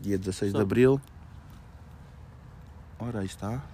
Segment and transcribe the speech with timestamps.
[0.00, 1.00] Dia 16 de Abril.
[2.98, 3.64] Ora, aí está.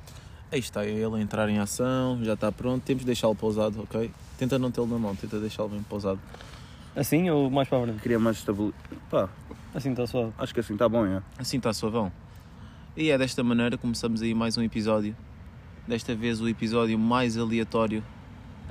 [0.50, 4.10] Aí está ele a entrar em ação, já está pronto, temos de deixá-lo pousado, ok?
[4.40, 6.18] Tenta não tê-lo na mão, tenta deixá-lo bem pousado.
[6.96, 8.00] Assim ou mais para a frente?
[8.00, 8.74] Queria mais estabilidade.
[9.10, 9.28] Pá,
[9.74, 10.32] Assim está suave.
[10.38, 11.22] acho que assim está bom, é.
[11.38, 12.10] Assim está suavão.
[12.96, 15.14] E é desta maneira que começamos aí mais um episódio.
[15.86, 18.02] Desta vez o episódio mais aleatório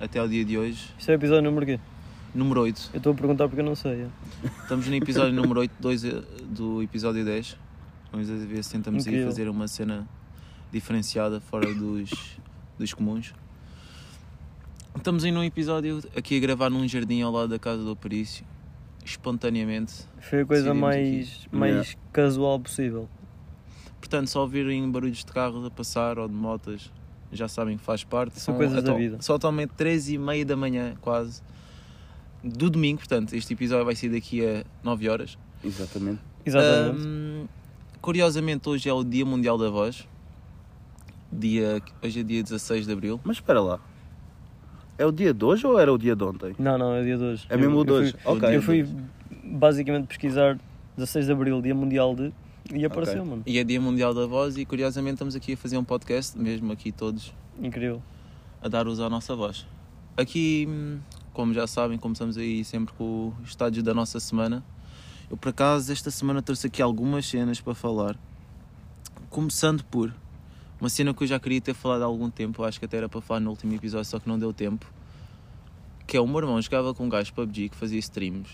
[0.02, 1.80] até ao dia de hoje, Isto é o episódio número quê?
[2.34, 2.90] número 8.
[2.94, 4.02] Eu estou a perguntar porque eu não sei.
[4.04, 4.08] é.
[4.64, 7.58] Estamos no episódio número 8 dois, eh, do episódio 10.
[8.12, 9.32] Vamos ver se tentamos aí Incrível.
[9.32, 10.08] fazer uma cena
[10.72, 12.10] diferenciada fora dos,
[12.78, 13.34] dos comuns.
[15.00, 18.46] Estamos aí num episódio aqui a gravar num jardim ao lado da casa do Operício.
[19.04, 19.94] Espontaneamente.
[20.20, 23.08] Foi a coisa mais, mais casual possível.
[24.00, 26.92] Portanto, só ouvirem barulhos de carros a passar ou de motas,
[27.32, 28.40] já sabem que faz parte.
[28.42, 29.18] São coisas da atu- vida.
[29.22, 31.42] São atualmente 13 e meia da manhã, quase,
[32.44, 33.00] do domingo.
[33.00, 35.38] Portanto, este episódio vai ser daqui a 9 horas.
[35.64, 36.20] Exatamente.
[36.46, 37.02] Exatamente.
[37.08, 37.46] Ahm,
[38.02, 40.06] curiosamente, hoje é o Dia Mundial da Voz.
[41.32, 43.20] Dia, hoje é dia 16 de Abril.
[43.24, 43.80] Mas espera lá.
[45.00, 46.54] É o dia de hoje ou era o dia de ontem?
[46.60, 47.46] Não, não, é dia de hoje.
[47.50, 48.16] É mesmo Eu- o de hoje?
[48.26, 48.54] Ok.
[48.56, 48.86] Eu fui
[49.46, 50.60] basicamente pesquisar
[50.98, 52.34] 16 de Abril, Dia Mundial de.
[52.74, 53.42] E apareceu, mano.
[53.46, 56.72] E é Dia Mundial da Voz e, curiosamente, estamos aqui a fazer um podcast, mesmo
[56.74, 58.04] aqui todos Incrível.
[58.62, 59.66] a dar uso à nossa voz.
[60.18, 60.68] Aqui,
[61.32, 64.62] como já sabem, começamos aí sempre com os estádios da nossa semana.
[65.32, 68.18] Eu, por acaso, esta semana trouxe aqui algumas cenas para falar.
[69.30, 70.14] Começando por
[70.80, 72.98] uma cena que eu já queria ter falado há algum tempo, eu acho que até
[72.98, 74.86] era para falar no último episódio, só que não deu tempo.
[76.08, 78.50] Que é o meu irmão jogava com um gajo PUBG que fazia streams.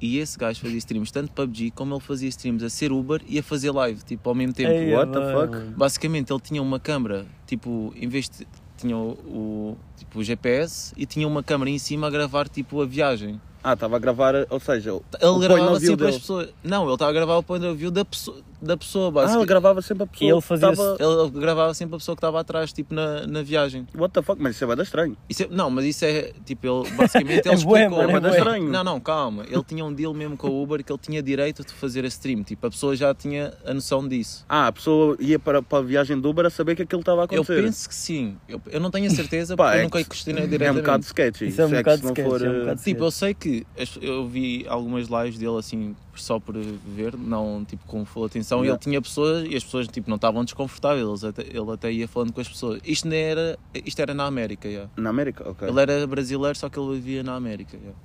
[0.00, 3.38] E esse gajo fazia streams tanto PUBG como ele fazia streams a ser Uber e
[3.38, 4.70] a fazer live, tipo, ao mesmo tempo.
[4.72, 5.56] Ei, what the fuck?
[5.76, 8.46] Basicamente ele tinha uma câmera, tipo, em vez de
[8.76, 12.82] tinha o, o- tipo, o GPS e tinha uma câmera em cima a gravar tipo
[12.82, 13.40] a viagem.
[13.62, 15.00] Ah, estava a gravar, ou seja, Ele
[15.38, 16.48] gravava sempre as pessoas.
[16.64, 19.14] Não, ele estava a gravar o point of view da pessoa, da pessoa ah, ele
[19.14, 19.48] basicamente.
[19.48, 20.28] gravava sempre a pessoa.
[20.28, 22.94] E ele fazia- que estava- ele, ele gravava sempre a pessoa que estava atrás, tipo,
[22.94, 23.86] na, na viagem.
[23.94, 25.16] What the fuck, mas isso é bada estranho.
[25.28, 27.90] Isso é- não, mas isso é, tipo, ele basicamente ele É explicou.
[27.90, 28.68] mano, é Não, estranho.
[28.70, 29.44] Não, não, calma.
[29.48, 32.08] Ele tinha um deal mesmo com o Uber que ele tinha direito de fazer a
[32.08, 32.42] stream.
[32.42, 34.44] Tipo, a pessoa já tinha a noção disso.
[34.48, 37.22] Ah, a pessoa ia para, para a viagem do Uber a saber que aquilo estava
[37.22, 37.62] a Eu acontecer.
[37.62, 38.36] penso que sim.
[38.48, 40.50] Eu, eu não tenho a certeza Pá, porque eu é nunca que- questionei É um
[40.50, 40.82] diretamente.
[40.82, 41.48] bocado sketchy.
[41.48, 43.66] Isso é um Se bocado sketchy, for, é um Tipo, eu sei que
[44.00, 48.72] eu vi algumas lives dele assim, só por ver, não tipo com full atenção, Yeah.
[48.74, 52.32] ele tinha pessoas e as pessoas tipo, não estavam desconfortáveis, até- ele até ia falando
[52.32, 52.80] com as pessoas.
[52.84, 54.90] Isto, não era, isto era na América, yeah.
[54.96, 55.48] Na América?
[55.48, 55.66] Ok.
[55.68, 57.76] ele era brasileiro, só que ele vivia na América.
[57.76, 57.96] yeah.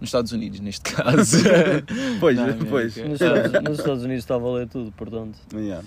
[0.00, 1.38] Nos Estados Unidos, neste caso.
[2.18, 2.36] Pois,
[2.68, 2.96] pois.
[2.96, 5.38] Nos Estados, nos Estados Unidos está a valer tudo, portanto.
[5.54, 5.86] Yeah.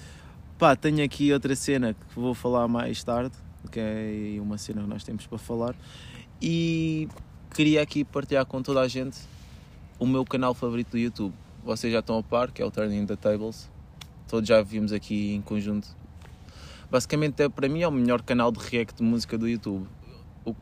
[0.58, 3.34] Pá, tenho aqui outra cena que vou falar mais tarde,
[3.72, 5.76] que é uma cena que nós temos para falar.
[6.42, 7.10] E
[7.54, 9.18] queria aqui partilhar com toda a gente
[10.00, 11.34] o meu canal favorito do YouTube.
[11.64, 13.70] Vocês já estão a par, que é o Turning the Tables.
[14.28, 15.88] Todos já vimos aqui em conjunto.
[16.90, 19.88] Basicamente, é, para mim, é o melhor canal de react de música do YouTube.
[20.46, 20.56] O,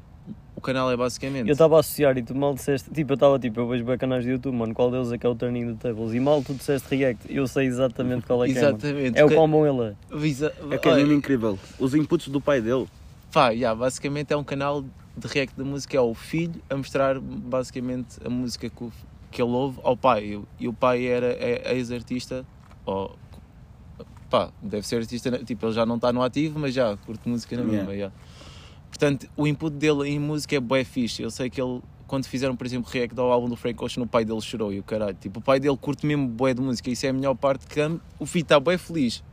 [0.56, 1.48] o canal é basicamente.
[1.50, 2.90] Eu estava a associar e tu mal disseste.
[2.92, 4.74] Tipo, eu estava tipo, eu vejo bem canais de YouTube, mano.
[4.74, 6.14] Qual deles é que é o Turning the Tables?
[6.14, 7.26] E mal tu disseste React.
[7.34, 8.62] Eu sei exatamente qual é que é.
[8.62, 8.78] mano.
[8.78, 9.20] Exatamente.
[9.20, 10.18] É o bom ele é.
[10.18, 11.60] Visa- É que é mesmo incrível.
[11.78, 12.88] Os inputs do pai dele.
[13.32, 14.82] Pá, yeah, basicamente é um canal
[15.18, 18.92] de react da música, é o filho a mostrar basicamente a música que, o-
[19.34, 20.40] que ele ouve ao pai.
[20.60, 22.46] E o- pai era é ex-artista,
[22.86, 23.16] ou
[24.30, 25.40] pá, deve ser artista, né?
[25.40, 27.78] tipo, ele já não está no ativo, mas já curte música na Yeah.
[27.80, 27.94] mesma.
[27.94, 28.16] yeah.
[28.90, 31.22] Portanto, o input dele em música é bué fixe.
[31.24, 34.08] Eu sei que ele, quando fizeram, por exemplo, react ao álbum do Frank Ocean, o
[34.08, 35.16] pai dele chorou e o caralho.
[35.20, 37.80] Tipo, o pai dele curte mesmo bué de música, isso é a melhor parte que
[38.20, 39.24] o filho está bué feliz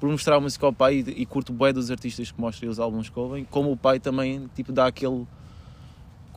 [0.00, 2.78] por mostrar a música ao pai e, e curto bué dos artistas que mostram os
[2.78, 5.26] álbuns que ouvem, como o pai também, tipo, dá aquele...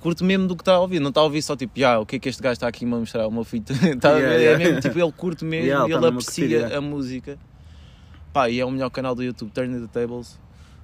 [0.02, 2.06] Curto mesmo do que está a ouvir, não está a ouvir só tipo, ah, o
[2.06, 4.22] que é que este gajo está aqui a mostrar, o meu filho está a ver,
[4.22, 4.63] Yeah, é yeah.
[4.63, 7.40] mesmo, tipo, ele curte mesmo Yeah, e ele tá aprecia curtir, a música.
[8.31, 10.40] Pá, e é o melhor canal do YouTube, Turn the Tables,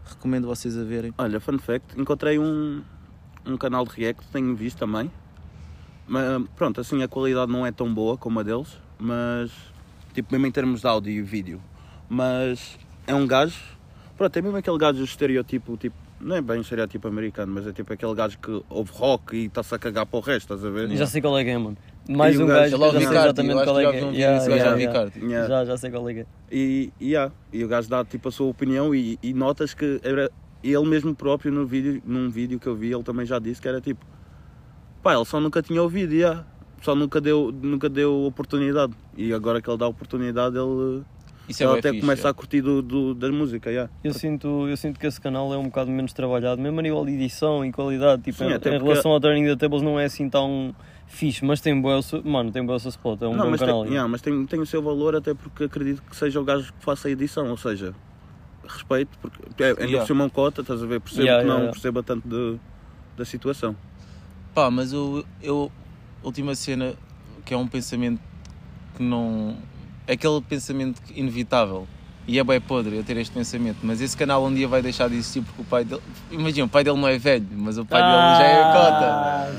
[0.06, 1.13] recomendo vocês a verem.
[1.17, 2.81] Olha, fun fact, encontrei um,
[3.45, 5.09] um canal de react, tenho visto também.
[6.07, 9.51] Mas, pronto, assim a qualidade não é tão boa como a deles, mas
[10.13, 11.62] tipo mesmo em termos de áudio e vídeo.
[12.09, 12.77] Mas
[13.07, 13.59] é um gajo,
[14.17, 15.95] pronto, é mesmo aquele gajo estereotipo, tipo,
[16.25, 19.75] não é bem estereotipo americano, mas é tipo aquele gajo que ouve rock e está-se
[19.75, 20.89] a cagar para o resto, estás a ver?
[20.98, 21.77] Já sei qual é que é, mano.
[22.10, 24.00] Mais E um gajo- gajo, é já sei exatamente qual é que é.
[24.00, 24.45] Yeah, yeah,
[24.75, 25.12] é yeah.
[25.22, 25.48] Yeah.
[25.48, 26.25] Já, já sei qual é que é.
[26.51, 30.31] E, yeah, e o gajo dá tipo a sua opinião e, e notas que era
[30.63, 33.68] ele mesmo próprio no vídeo, num vídeo que eu vi, ele também já disse que
[33.68, 34.04] era tipo
[35.04, 36.44] Pá, ele só nunca tinha ouvido, yeah.
[36.81, 38.94] só nunca deu, nunca deu oportunidade.
[39.16, 41.04] E agora que ele dá oportunidade, ele,
[41.47, 42.31] Isso é até fixe, começa é.
[42.31, 43.69] a curtir do, do, da música.
[43.69, 43.92] Yeah.
[44.03, 47.06] Eu sinto, eu sinto que esse canal é um bocado menos trabalhado, mesmo a nível
[47.06, 48.24] de edição e qualidade.
[48.24, 50.75] Tipo, Sim, em, em relação ao Turning the Tables não é assim tão
[51.07, 53.83] fixe, mas tem boa, mano, tem boa spot, é um não, bom mas, canal.
[53.83, 56.74] tem, yeah, mas tem, tem o seu valor, até porque acredito que seja o gajo
[56.74, 57.50] que faça a edição.
[57.50, 57.94] Ou seja,
[58.68, 60.00] respeito, porque é, ainda Yeah.
[60.00, 61.00] por cima é um cota, estás a ver?
[61.00, 61.71] Percebo Yeah, que não yeah, yeah.
[61.74, 62.59] perceba tanto de,
[63.18, 63.75] da situação.
[64.53, 65.71] Pá, mas eu, eu.
[66.24, 66.95] Última cena
[67.45, 68.19] que é um pensamento
[68.95, 69.57] que não.
[70.07, 71.87] Aquele pensamento inevitável.
[72.27, 73.77] E é bem podre eu ter este pensamento.
[73.83, 76.01] Mas esse canal um dia vai deixar de existir porque o pai dele.
[76.31, 79.05] Imagina, o pai dele não é velho, mas o pai dele já é cota.
[79.05, 79.51] Ah.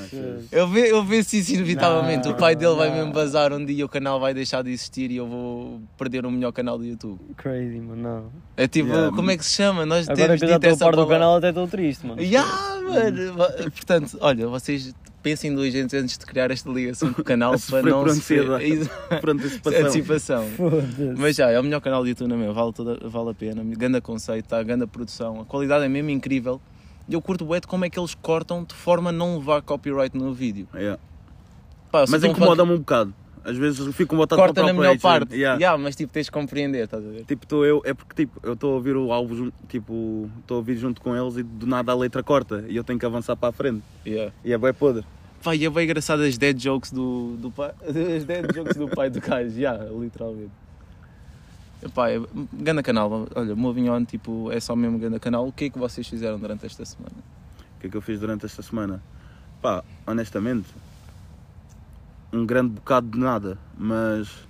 [0.50, 2.26] Eu, ve, eu vejo isso inevitavelmente.
[2.26, 2.96] Não, o pai dele vai não.
[2.96, 6.30] mesmo bazar um dia, o canal vai deixar de existir e eu vou perder o
[6.30, 7.20] melhor canal do YouTube.
[7.36, 8.24] Crazy, mano, não.
[8.56, 9.14] É tipo, Yeah.
[9.14, 9.86] como é que se chama?
[9.86, 12.20] Nós Agora temos que já estou a par do canal, até estou triste, mano.
[12.20, 12.44] Ya,
[12.82, 13.34] mano.
[13.70, 14.92] Portanto, olha, vocês
[15.26, 18.06] pensem duas vezes antes de criar esta ligação com o canal para não.
[18.62, 18.90] Exa-
[19.20, 19.80] Por antecipação.
[19.80, 20.44] Antecipação.
[21.18, 23.64] Mas já, é o melhor canal de YouTube na mesma, vale, toda, vale a pena.
[23.76, 24.62] Ganda conceito, tá?
[24.62, 26.60] ganda produção, a qualidade é mesmo incrível.
[27.08, 30.16] E eu curto de como é que eles cortam de forma a não levar copyright
[30.16, 30.68] no vídeo.
[30.74, 31.00] Yeah.
[31.90, 33.12] Pá, se Mas incomoda-me um bocado.
[33.46, 35.32] Às vezes fico com vontade Corta de na melhor parte.
[35.32, 35.62] Yeah.
[35.62, 37.24] Ya, mas tipo, tens de compreender, estás a ver?
[37.24, 40.58] Tipo, estou eu, é porque tipo, eu estou a ouvir o álbum, tipo, estou a
[40.58, 43.36] ouvir junto com eles e do nada a letra corta e eu tenho que avançar
[43.36, 43.84] para a frente.
[44.04, 44.32] Yeah.
[44.44, 45.04] E é bem podre.
[45.54, 47.72] E é bem engraçado as dead jokes do, do pai.
[48.16, 50.50] As dead jokes do pai do gajo, já, literalmente.
[51.94, 52.20] Pá, é,
[52.52, 55.46] ganda canal, olha, Moving On, tipo, é só mesmo ganda canal.
[55.46, 57.14] O que é que vocês fizeram durante esta semana?
[57.76, 59.00] O que é que eu fiz durante esta semana?
[59.62, 60.66] Pá, honestamente,
[62.32, 64.46] um grande bocado de nada, mas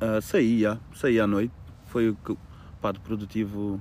[0.00, 1.54] ah, saí, já, saí à noite.
[1.86, 2.36] Foi o que,
[2.80, 3.80] pá, de produtivo,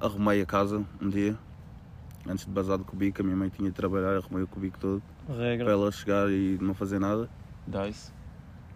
[0.00, 1.36] arrumei a casa um dia,
[2.26, 5.02] antes de bazar do cubico, a minha mãe tinha de trabalhar, arrumei o cubico todo,
[5.26, 5.70] para Regra.
[5.70, 7.28] ela chegar e não fazer nada.
[7.66, 8.10] Dice.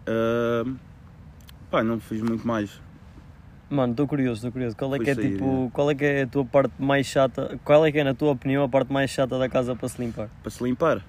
[0.05, 0.71] Ah,
[1.71, 2.79] pá, não fiz muito mais.
[3.69, 4.75] Mano, estou curioso, estou curioso.
[4.75, 7.59] Qual é que é sair, tipo, qual é que é a tua parte mais chata?
[7.63, 9.99] Qual é que é, na tua opinião, a parte mais chata da casa para se
[9.99, 10.29] limpar?
[10.43, 11.01] Para se limpar.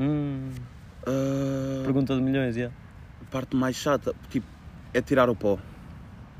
[0.00, 0.50] Hum,
[1.08, 2.66] Ah, pergunta de milhões, já.
[2.68, 4.46] a parte mais chata, tipo,
[4.92, 5.58] é tirar o pó.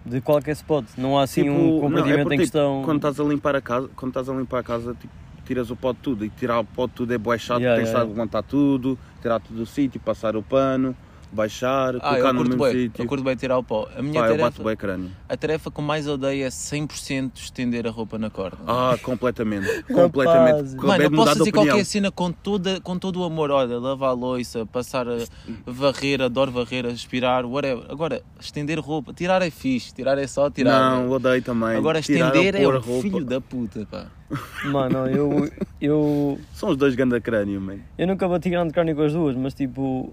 [0.05, 2.82] De qualquer spot, não há assim Tipo, um não, compartimento é porque, em questão.
[2.85, 5.12] Quando estás a limpar a casa, quando estás a limpar a casa, tipo,
[5.44, 7.76] tiras o pó de tudo e tirar o pó de tudo é bué chato, Yeah,
[7.79, 10.94] tens yeah, de levantar tudo, tirar tudo do sítio, passar o pano,
[11.33, 13.03] baixar, Ah, colocar no mesmo bem, sítio.
[13.03, 13.89] eu curto bem tirar o pó.
[13.97, 15.11] A minha Pá, eu tarefa, bato bem crânio.
[15.29, 18.57] a tarefa que eu mais odeio é 100% estender a roupa na corda.
[18.67, 19.83] Ah, completamente.
[19.93, 20.75] completamente.
[20.77, 21.53] Mano, eu posso opinião.
[21.67, 23.51] qualquer cena com, toda, com todo o amor.
[23.51, 25.19] Olha, lavar a louça, passar a
[25.67, 27.85] varrer, adoro varrer, aspirar, whatever.
[27.91, 30.91] Agora, estender roupa, tirar é fixe, tirar é só tirar.
[31.03, 31.77] Não, odeio também.
[31.77, 33.03] Agora, estender é o roupa.
[33.03, 34.07] filho da puta, pá.
[34.67, 37.79] Mano, eu, eu, São os dois ganda crânio, man.
[37.97, 40.13] eu nunca bati grande carne com as duas, mas tipo,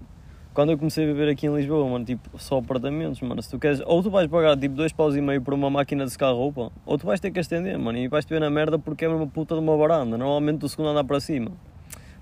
[0.56, 3.58] quando eu comecei a viver aqui em Lisboa, mano, tipo, só apartamentos, mano, se tu
[3.58, 6.30] queres, ou tu vais pagar tipo dois paus e meio por uma máquina de secar
[6.30, 9.04] roupa, ou tu vais ter que estender, mano, e vais te ver na merda porque
[9.04, 11.52] é uma puta de uma varanda, normalmente do segundo andar para cima.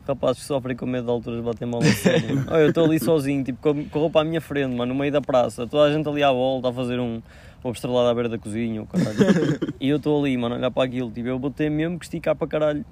[0.05, 2.45] Rapazes que sofrem com medo de alturas batem mal sério.
[2.51, 5.13] eu estou ali sozinho, tipo, com, com a roupa à minha frente, mano, no meio
[5.13, 7.23] da praça, toda a gente ali à volta a fazer um,
[7.63, 9.17] uma estrelada à beira da cozinha, caralho.
[9.81, 12.05] e eu estou ali, mano, a olhar para aquilo, tipo, eu vou ter mesmo que
[12.05, 12.85] esticar para caralho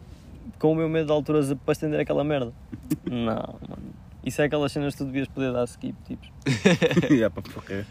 [0.60, 2.52] com o meu medo de alturas para estender aquela merda.
[3.10, 4.01] Não, mano.
[4.24, 6.22] Isso é aquelas cenas que tu devias poder dar skip, tipo.
[7.12, 7.86] yeah, pá, porra.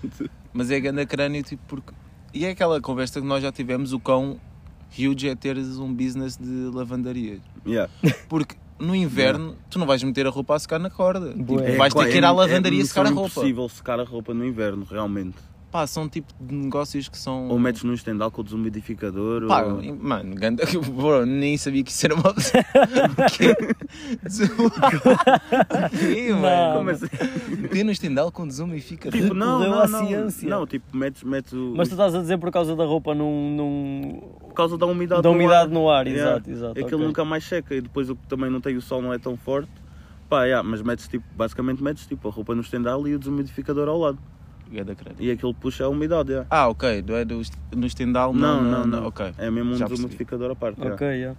[0.53, 1.93] Mas é grande crânio, tipo, porque.
[2.33, 4.39] E é aquela conversa que nós já tivemos, o quão
[4.97, 7.39] huge é teres um business de lavandaria.
[7.65, 7.91] Yeah.
[8.29, 11.33] Porque no inverno tu não vais meter a roupa a secar na corda.
[11.33, 11.75] Tipo, Bué.
[11.75, 13.29] vais ter que ir à é- lavandaria é secar a roupa.
[13.29, 15.37] impossível secar a roupa no inverno, realmente.
[15.71, 17.47] Pá, são tipo de negócios que são.
[17.47, 19.47] Ou metes num estendal com o desumidificador.
[19.47, 19.81] Pá, ou...
[19.95, 22.61] mano, ganda, bro, nem sabia que isso era uma opção.
[23.37, 23.55] Que-
[25.97, 26.77] Que, mano?
[26.77, 27.05] Como assim?
[27.57, 29.19] Meter no estendal com desumificador.
[29.19, 30.49] Tipo, não, não, à não, ciência.
[30.49, 31.73] não, tipo, metes, metes o...
[31.75, 33.55] Mas tu estás a dizer por causa da roupa num.
[33.55, 34.19] num...
[34.41, 36.31] por causa da umidade, da umidade no no ar, Yeah.
[36.33, 36.71] exato, exato.
[36.79, 37.07] Aquilo ok.
[37.07, 39.37] nunca mais seca e depois o que também não tem o sol não é tão
[39.37, 39.71] forte.
[40.29, 43.87] Pá, yeah, mas metes tipo, basicamente metes tipo a roupa no estendal e o desumidificador
[43.87, 44.19] ao lado.
[44.71, 45.17] Ganda crânio.
[45.19, 46.47] E aquilo puxa a umidade, yeah.
[46.49, 47.41] Ah, ok, não é do,
[47.75, 49.07] no estendal, Não, não, não, não.
[49.07, 49.33] Ok.
[49.37, 50.81] É mesmo um Já desumidificador à parte.
[50.81, 51.37] Ok, yeah.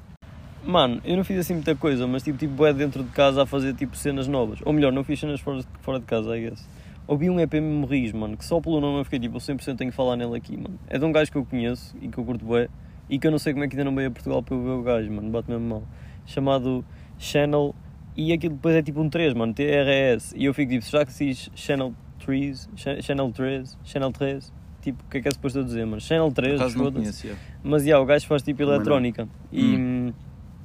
[0.64, 3.46] Mano, eu não fiz assim muita coisa, mas tipo, tipo é dentro de casa a
[3.46, 4.60] fazer tipo cenas novas.
[4.64, 6.68] Ou melhor, não fiz cenas fora de, fora de casa, I guess.
[7.06, 9.90] Ouvi um EP Memories, mano, que só pelo nome eu fiquei tipo, eu 100% tenho
[9.90, 10.78] que falar nele aqui, mano.
[10.88, 12.68] É de um gajo que eu conheço e que eu curto bué
[13.10, 14.62] e que eu não sei como é que ainda não veio a Portugal para eu
[14.62, 15.82] ver o gajo, mano, bate mesmo mal.
[16.24, 16.84] Chamado
[17.18, 17.74] Channel
[18.16, 20.32] e aquilo depois é tipo um 3, mano, TRS.
[20.36, 21.92] E eu fico tipo, será que se diz Channel
[22.24, 22.68] 3?
[22.76, 23.78] Cha- Channel 3?
[23.84, 24.52] Channel 3?
[24.82, 26.00] Tipo, o que é que é suposto eu dizer, mano?
[26.00, 27.00] Channel Por 3, acaso não foda-se.
[27.02, 27.26] conheço.
[27.26, 27.42] yeah.
[27.62, 28.74] Mas yeah, o gajo faz tipo não.
[28.74, 30.12] eletrónica e hum,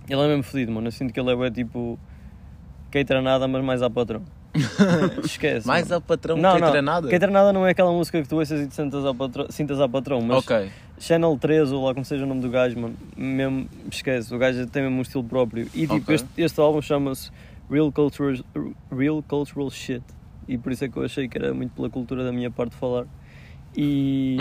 [0.10, 0.88] ele é mesmo fodido, mano.
[0.88, 2.00] Eu sinto que ele é tipo.
[2.90, 4.24] Catera nada, mas mais a patrão.
[5.24, 5.68] Esquece.
[5.68, 5.98] Mais mano.
[5.98, 6.68] a patrão não, que não.
[6.70, 7.10] entra nada?
[7.10, 9.80] Catera nada não é aquela música que tu ouças e te sentas ao patrão, sintas
[9.80, 10.70] ao patrão, mas Ok.
[11.00, 14.66] Channel 3 ou lá como seja o nome do gajo, mano, mesmo esquece, o gajo
[14.68, 15.68] tem mesmo um estilo próprio.
[15.76, 16.16] E tipo, Ok.
[16.16, 17.30] este, este álbum chama-se
[17.70, 18.36] Real Cultural,
[18.92, 20.02] Real Cultural Shit.
[20.48, 22.76] E por isso é que eu achei que era muito pela cultura da minha parte
[22.76, 23.06] falar.
[23.76, 24.38] E.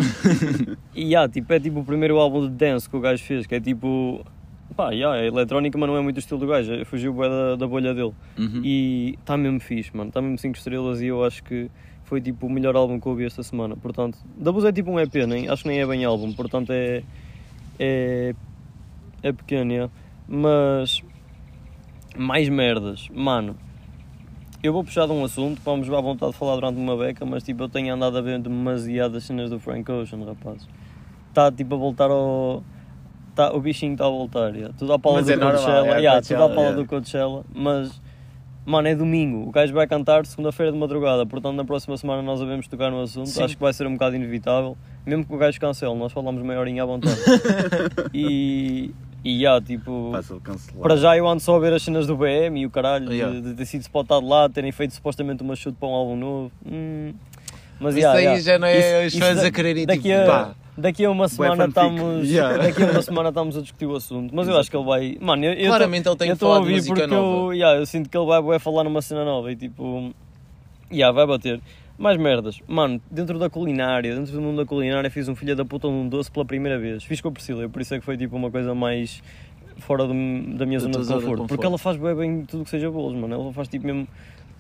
[0.95, 3.55] e yeah, tipo, é tipo o primeiro álbum de dance que o gajo fez, que
[3.55, 4.25] é tipo.
[4.75, 7.57] Pá, yeah, é eletrónica, mas não é muito o estilo do gajo, fugiu bué da,
[7.57, 8.13] da bolha dele.
[8.39, 8.61] Uhum.
[8.63, 10.09] E está mesmo fixe, mano.
[10.09, 11.71] Está mesmo 5 estrelas e eu acho que
[12.05, 13.77] foi tipo o melhor álbum que eu ouvi esta semana.
[13.77, 17.03] Portanto, Doubles é tipo um EP, nem, acho que nem é bem álbum, portanto é.
[17.79, 18.35] é.
[19.23, 19.93] é pequeno, yeah.
[20.29, 21.03] mas.
[22.17, 23.57] mais merdas, mano.
[24.63, 27.43] Eu vou puxar de um assunto, vamos à vontade de falar durante uma beca, mas
[27.43, 30.67] tipo eu tenho andado a ver demasiadas cenas do Frank Ocean, rapaz.
[31.29, 32.63] Está tipo a voltar ao.
[33.35, 34.75] Tá, o bichinho está a voltar, yeah.
[34.79, 36.77] tudo à pala Mas do é normal, Coachella, é yeah, tudo à pala yeah.
[36.77, 38.01] do Coachella, mas
[38.67, 39.49] Mano, é domingo.
[39.49, 41.25] O gajo vai cantar segunda-feira de madrugada.
[41.25, 43.29] Portanto, na próxima semana nós devemos tocar no assunto.
[43.29, 43.45] Sim.
[43.45, 44.77] Acho que vai ser um bocado inevitável.
[45.07, 47.17] Mesmo que o gajo cancele, nós falamos meia horinha à vontade.
[48.13, 48.91] e.
[49.25, 50.13] E já, tipo.
[50.81, 53.41] Para já eu ando só a ver as cenas do BM e o caralho, Yeah.
[53.41, 56.53] de, ter sido spotado lá, terem feito supostamente uma shoot para um álbum novo.
[56.65, 57.13] Hum,
[57.81, 58.43] mas Isso yeah, aí yeah.
[58.43, 60.55] já não é Isso- os fãs a quererem daqui tipo, a, pá.
[60.79, 62.57] daqui a uma semana estamos Yeah.
[62.63, 65.19] daqui a uma semana estamos a discutir o assunto mas eu acho que ele vai
[65.21, 67.07] mano eu, eu tô- Claramente ele tem eu que tô a falar de música porque
[67.15, 67.47] nova.
[67.49, 70.15] eu, yeah, eu sinto que ele vai, vai falar numa cena nova e tipo
[70.91, 71.61] yeah, vai bater
[71.99, 75.65] mais merdas mano dentro da culinária dentro do mundo da culinária fiz um filho da
[75.65, 78.05] puta de um doce pela primeira vez fiz com a Priscila por isso é que
[78.05, 79.23] foi tipo uma coisa mais
[79.79, 80.13] fora do-
[80.57, 81.47] da minha zona de conforto conforto.
[81.49, 84.07] porque ela faz bem, bem tudo que seja bolos mano ela faz tipo mesmo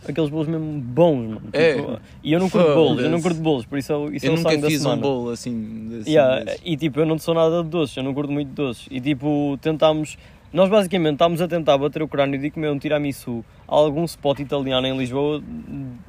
[0.09, 1.75] aqueles bolos mesmo bons mano É.
[1.75, 4.29] Tipo, e eu não curto bolos eu não curto bolos por isso é, isso é
[4.29, 5.03] Eu o nunca sangue da fiz um semana.
[5.03, 5.89] bolo assim.
[5.91, 6.61] desse- Yeah, desse.
[6.65, 8.87] e tipo, eu não sou nada de doces, eu não curto muito de doces.
[8.91, 10.17] E tipo, tentámos.
[10.53, 14.39] Nós basicamente estávamos a tentar bater o crânio de comer um tiramisu a algum spot
[14.39, 15.43] italiano em Lisboa,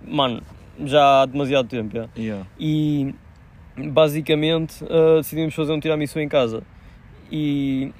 [0.05, 0.41] mano,
[0.85, 1.95] já há demasiado tempo.
[1.95, 2.09] já.
[2.17, 2.45] Yeah.
[2.59, 3.13] E
[3.77, 6.63] basicamente ah, decidimos fazer um tiramisu em casa.
[7.31, 7.91] E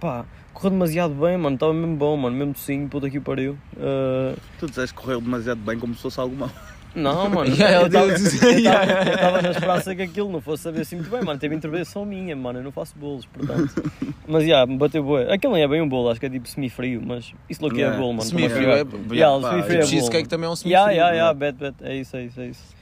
[0.00, 3.56] pá, correu demasiado bem, mano, estava mesmo bom, mano, mesmo docinho, puta que pariu.
[3.78, 6.50] Ah, Tu disseste que correu demasiado bem como se fosse algo mau.
[6.96, 9.42] Não, mano, Yeah, eu estava Yeah, tava- yeah.
[9.42, 11.38] na esperança que aquilo não fosse saber assim muito bem, mano.
[11.38, 12.58] Teve intervenção minha, mano.
[12.58, 13.92] Eu não faço bolos, portanto.
[14.26, 15.32] Mas já, me bateu boa.
[15.32, 17.76] Aquilo nem é bem um bolo, acho que é tipo semi-frio, mas isso não que
[17.76, 17.98] é Yeah.
[17.98, 18.22] bolo, mano.
[18.28, 18.76] Semi-frio Também- é.
[18.76, 20.00] Yeah, yeah, o pá, semi-frio é tipo, bolo.
[20.00, 20.72] cheesecake também é um semi-frio.
[20.72, 21.52] Yeah, yeah, yeah, yeah.
[21.52, 21.90] bet, bet.
[21.90, 22.74] É isso, é isso, é isso.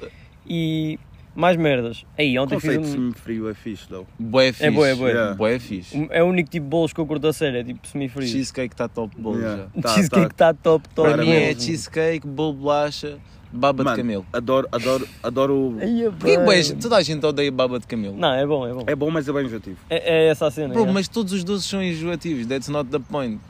[0.46, 0.98] E
[1.34, 2.04] mais merdas.
[2.16, 2.92] Aí, ontem fiz conceito um.
[2.92, 4.06] semi-frio é fixe, though.
[4.18, 4.70] Bué fixe.
[4.70, 5.10] bué, é bué.
[5.10, 5.34] Yeah.
[5.34, 6.06] Bué fixe.
[6.10, 8.28] É o único tipo de bolos que eu curto a sério, é tipo semi-frio.
[8.28, 9.62] Cheesecake está top bolo Yeah.
[9.64, 9.68] já.
[9.82, 11.08] Tá, Cheesecake está top, top.
[11.08, 13.18] Para mim é cheesecake, bolo bolacha,
[13.54, 14.26] baba Mano, de camelo.
[14.32, 15.76] adoro, adoro, adoro.
[15.80, 16.44] Ai, Porquê bem.
[16.44, 18.16] bué, toda a gente odeia baba de camelo?
[18.16, 18.84] Não, é bom, é bom.
[18.86, 19.76] É bom, mas é bem enjoativo.
[19.88, 20.68] É, é essa a cena.
[20.68, 20.92] Bro, yeah.
[20.92, 23.40] mas todos os doces são enjoativos, that's not the point.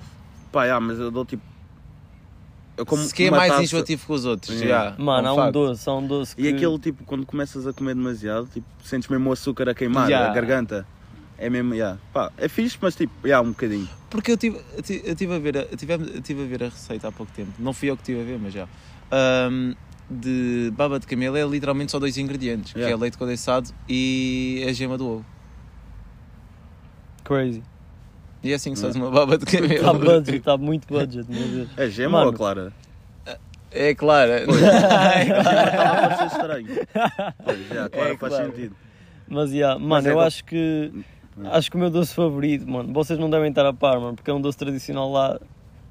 [0.52, 1.42] Pá, yeah, mas eu dou tipo.
[2.76, 4.90] Eu como Se que é uma mais taça- enjoativo que os outros, Yeah.
[4.96, 5.02] já.
[5.02, 6.42] Mano, é há um doce, há um doce que...
[6.42, 10.08] E aquele tipo, quando começas a comer demasiado, tipo, sentes mesmo o açúcar a queimar,
[10.08, 10.28] Yeah.
[10.30, 10.86] a garganta.
[11.38, 11.98] É mesmo, yeah.
[12.12, 13.88] Pá, é fixe, mas tipo, yeah, um bocadinho.
[14.10, 16.46] Porque eu tive, eu tive, eu tive a ver a, eu tive, eu tive a
[16.46, 17.50] ver a receita há pouco tempo.
[17.60, 18.66] Não fui eu que estive a ver, mas já.
[19.12, 19.74] Ahm,
[20.10, 22.96] de baba de camelo é literalmente só dois ingredientes, que Yeah.
[22.96, 25.26] é leite condensado e a gema do ovo.
[27.24, 27.62] Crazy.
[28.42, 29.72] E é assim que se faz uma baba de camelo.
[29.74, 31.68] Está budget, está muito budget, meu Deus.
[31.76, 32.26] É gema Mano.
[32.26, 32.72] ou clara?
[33.70, 34.30] É claro.
[34.32, 34.38] A
[35.24, 36.66] gema estava a parecer estranho.
[37.44, 38.46] Pois, yeah, a clara É, faz claro.
[38.52, 38.76] sentido.
[39.26, 40.92] Mas, yeah, mano, Mas é eu do- acho que...
[41.50, 44.30] Acho que o meu doce favorito, mano, vocês não devem estar a par, mano, porque
[44.30, 45.40] é um doce tradicional lá,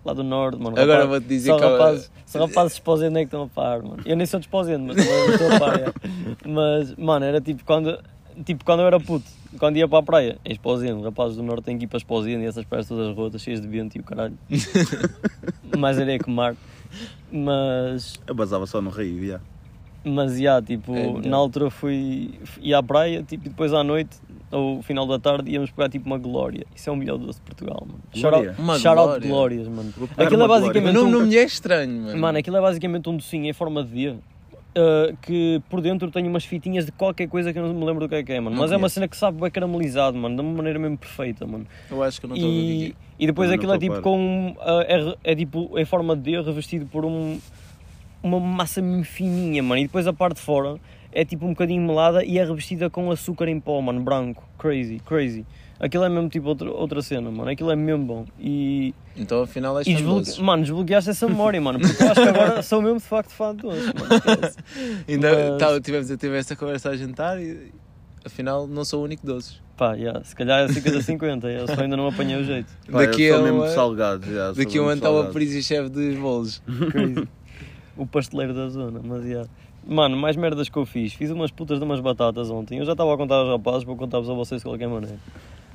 [0.06, 0.78] lá do norte, mano.
[0.80, 3.48] Agora Rapaz- vou-te dizer só que eu- rapazes, só rapazes esposendo é que estão a
[3.48, 4.00] par, mano.
[4.06, 5.94] Eu nem sou desposendo, mas estou a par, é.
[6.48, 7.98] Mas, mano, era tipo quando,
[8.46, 9.26] tipo quando eu era puto,
[9.60, 12.44] quando ia para a praia, em Esposendo, rapazes do norte têm que ir para Esposendo
[12.44, 14.38] e essas praias todas rotas, cheias de vento e o caralho.
[15.78, 16.56] Mais areia que mar.
[17.32, 19.44] Mas, Eu basava só no rio, yeah.
[20.04, 21.30] mas, já, tipo, É, então.
[21.32, 24.18] na altura fui, ia à praia, tipo, e depois à noite,
[24.54, 26.66] ou final da tarde, íamos pegar tipo uma glória.
[26.76, 28.00] Isso é o melhor doce de Portugal, mano.
[28.16, 28.50] Glória?
[28.52, 29.28] Shout Uma out- shout out glória?
[29.30, 29.94] glórias, mano.
[29.98, 30.68] Vou pegar Aquilo é uma glória.
[30.68, 32.18] basicamente não, um- não me é estranho, mano.
[32.22, 34.16] Mano, aquilo é basicamente um docinho em forma de D.
[34.76, 38.00] uh, que por dentro tem umas fitinhas de qualquer coisa que eu não me lembro
[38.06, 38.56] do que é que é, mano.
[38.56, 38.94] Não Mas é uma conheço.
[38.96, 41.68] cena que sabe bem caramelizado, mano, de uma maneira mesmo perfeita, mano.
[41.92, 42.96] Eu acho que eu não estou a ver E, aqui.
[43.20, 44.18] e depois Também aquilo é estou tipo a com.
[44.20, 47.40] um, uh, é, é tipo em forma de D revestido por um,
[48.24, 49.80] uma massa mesmo fininha, mano.
[49.80, 50.78] E depois a parte de fora
[51.14, 54.48] é tipo um bocadinho melada e é revestida com açúcar em pó, mano, branco.
[54.58, 55.46] Crazy, crazy.
[55.80, 57.50] Aquilo é mesmo tipo outra, outra cena, mano.
[57.50, 58.26] Aquilo é mesmo bom.
[58.40, 60.42] E, Então afinal és fã de desbloque...
[60.42, 61.80] mano, desbloqueaste essa memória, mano.
[61.80, 64.54] Porque eu acho que agora sou mesmo de facto fã de doce, mano.
[65.08, 67.72] Ainda Mas- tá, tivemos a ter essa conversa a jantar e
[68.26, 69.62] afinal não sou o único doces.
[69.76, 72.72] Pá, yeah, se calhar é 50-50, eu só ainda não apanhei o jeito.
[72.90, 74.30] Pá, Daqui eu a sou mesmo salgados.
[74.30, 75.30] já, Daqui a um ano de está o salgados.
[75.32, 76.62] aprendiz e chefe dos bolos.
[76.92, 77.28] Crazy.
[77.98, 79.50] o pasteleiro da zona, mas yeah.
[79.86, 81.14] Mano, mais merdas que eu fiz.
[81.14, 82.80] Fiz umas putas de umas batatas ontem.
[82.80, 85.18] Eu já estava a contar aos rapazes, vou contar-vos a vocês de qualquer maneira.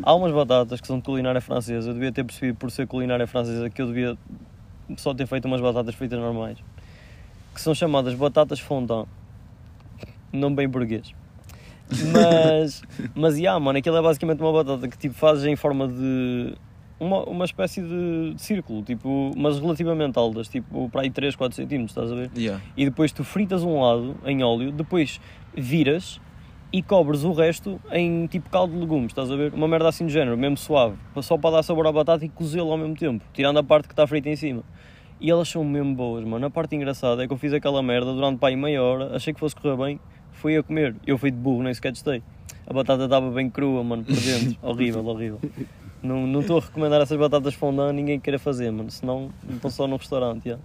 [0.03, 1.91] Há umas batatas que são de culinária francesa.
[1.91, 4.17] Eu devia ter percebido por ser culinária francesa que eu devia
[4.97, 6.59] só ter feito umas batatas fritas normais.
[7.55, 9.07] Que são chamadas batatas fondant.
[10.33, 11.12] Não bem burguês.
[12.12, 12.83] Mas,
[13.15, 16.55] mas, yeah, mano, aquilo é basicamente uma batata que tipo fazes em forma de
[17.00, 21.57] uma, uma espécie de, de círculo, tipo, mas relativamente altas, tipo para aí 3, 4
[21.57, 22.31] centímetros, estás a ver?
[22.37, 22.62] Yeah.
[22.76, 25.21] E depois tu fritas um lado em óleo, depois
[25.57, 26.21] viras
[26.73, 29.55] e cobres o resto em tipo caldo de legumes, estás a ver?
[29.55, 32.71] Uma merda assim de género, mesmo suave, só para dar sabor à batata e cozê-la
[32.71, 34.62] ao mesmo tempo, tirando a parte que está frita em cima.
[35.21, 36.47] E elas são mesmo boas, mano.
[36.47, 39.35] A parte engraçada é que eu fiz aquela merda durante para aí meia hora, achei
[39.35, 40.00] que fosse correr bem,
[40.31, 40.95] fui a comer.
[41.05, 42.23] Eu fui de burro, nem sequer testei.
[42.67, 44.57] A batata estava bem crua, mano, por dentro.
[44.62, 45.40] horrível, horrível.
[46.02, 48.90] Não não estou a recomendar essas batatas fondant a ninguém queira fazer, mano.
[48.90, 50.62] Senão estão só no restaurante, yeah.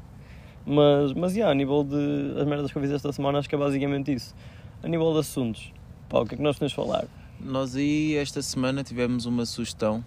[0.65, 3.55] Mas, mas yeah, a nível de as merdas que eu fiz esta semana, acho que
[3.55, 4.33] é basicamente isso.
[4.81, 5.73] A nível de assuntos,
[6.09, 7.05] pá, o que é que nós temos de falar?
[7.39, 10.03] Nós aí esta semana tivemos uma sugestão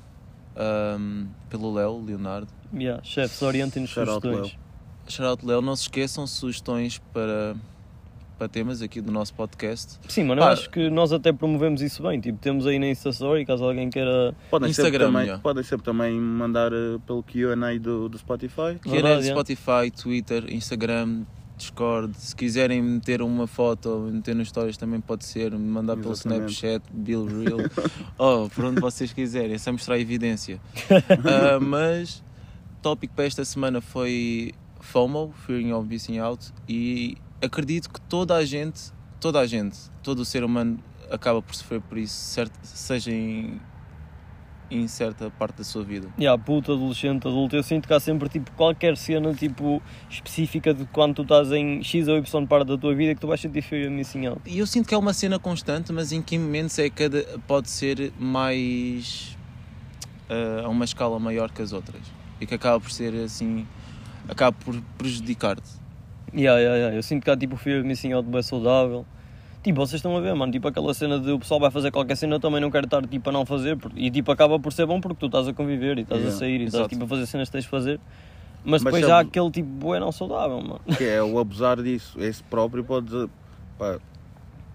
[0.57, 2.49] ahm, pelo Léo, Leonardo.
[2.75, 5.43] Yeah, chefes, orientem-nos Shout out, sugestões.
[5.43, 7.55] Léo, não se esqueçam sugestões para,
[8.37, 9.99] para temas aqui do nosso podcast.
[10.09, 10.49] Sim, mano, Pá.
[10.49, 12.21] eu acho que nós até promovemos isso bem.
[12.21, 14.35] Tipo, temos aí na Insta Story, caso alguém queira.
[14.51, 15.39] Podem sempre, Instagram, também, já.
[15.39, 18.79] podem sempre também mandar eh, pelo QA do, do Spotify.
[18.87, 19.23] Era é.
[19.23, 21.25] Spotify, Twitter, Instagram,
[21.57, 22.15] Discord.
[22.19, 25.57] Se quiserem meter uma foto ou meter nos stories também pode ser.
[25.57, 26.53] Mandar pelo Exatamente.
[26.53, 27.59] Snapchat, Bill Real.
[28.19, 30.61] oh, por onde vocês quiserem, é só mostrar evidência.
[31.25, 32.23] Ah, mas
[32.79, 36.53] o tópico para esta semana foi FOMO, Fearing of Missing Out.
[36.69, 40.79] E acredito que toda a gente, toda a gente, todo o ser humano
[41.11, 43.61] acaba por sofrer por isso, certo, seja em,
[44.71, 46.09] em certa parte da sua vida.
[46.19, 50.85] Yeah, puto, adolescente, adulto, eu sinto que há sempre tipo, qualquer cena tipo, específica de
[50.87, 53.63] quando tu estás em X ou Y parte da tua vida que tu vais sentir
[53.63, 54.41] feio missing out.
[54.47, 57.39] E eu sinto que é uma cena constante, mas em que momentos é que cada
[57.47, 59.37] pode ser mais
[60.29, 62.03] ah, a uma escala maior que as outras
[62.41, 63.67] e que acaba por ser assim,
[64.29, 65.86] acaba por prejudicar-te.
[66.35, 66.97] Yeah, yeah, yeah.
[66.97, 69.05] Eu sinto que há tipo fear of missing out bem saudável.
[69.63, 72.17] Tipo, vocês estão a ver, mano, tipo aquela cena de o pessoal vai fazer qualquer
[72.17, 74.87] cena, eu também não quero estar tipo a não fazer e tipo acaba por ser
[74.87, 77.09] bom porque tu estás a conviver e estás a Yeah, sair e estás tipo a
[77.09, 77.99] fazer cenas que tens de fazer.
[78.65, 80.81] Mas Mas depois sabe- há aquele tipo bué não saudável, mano.
[80.97, 82.21] Que é o abusar disso.
[82.21, 83.29] Esse próprio pode dizer,
[83.77, 83.99] pá,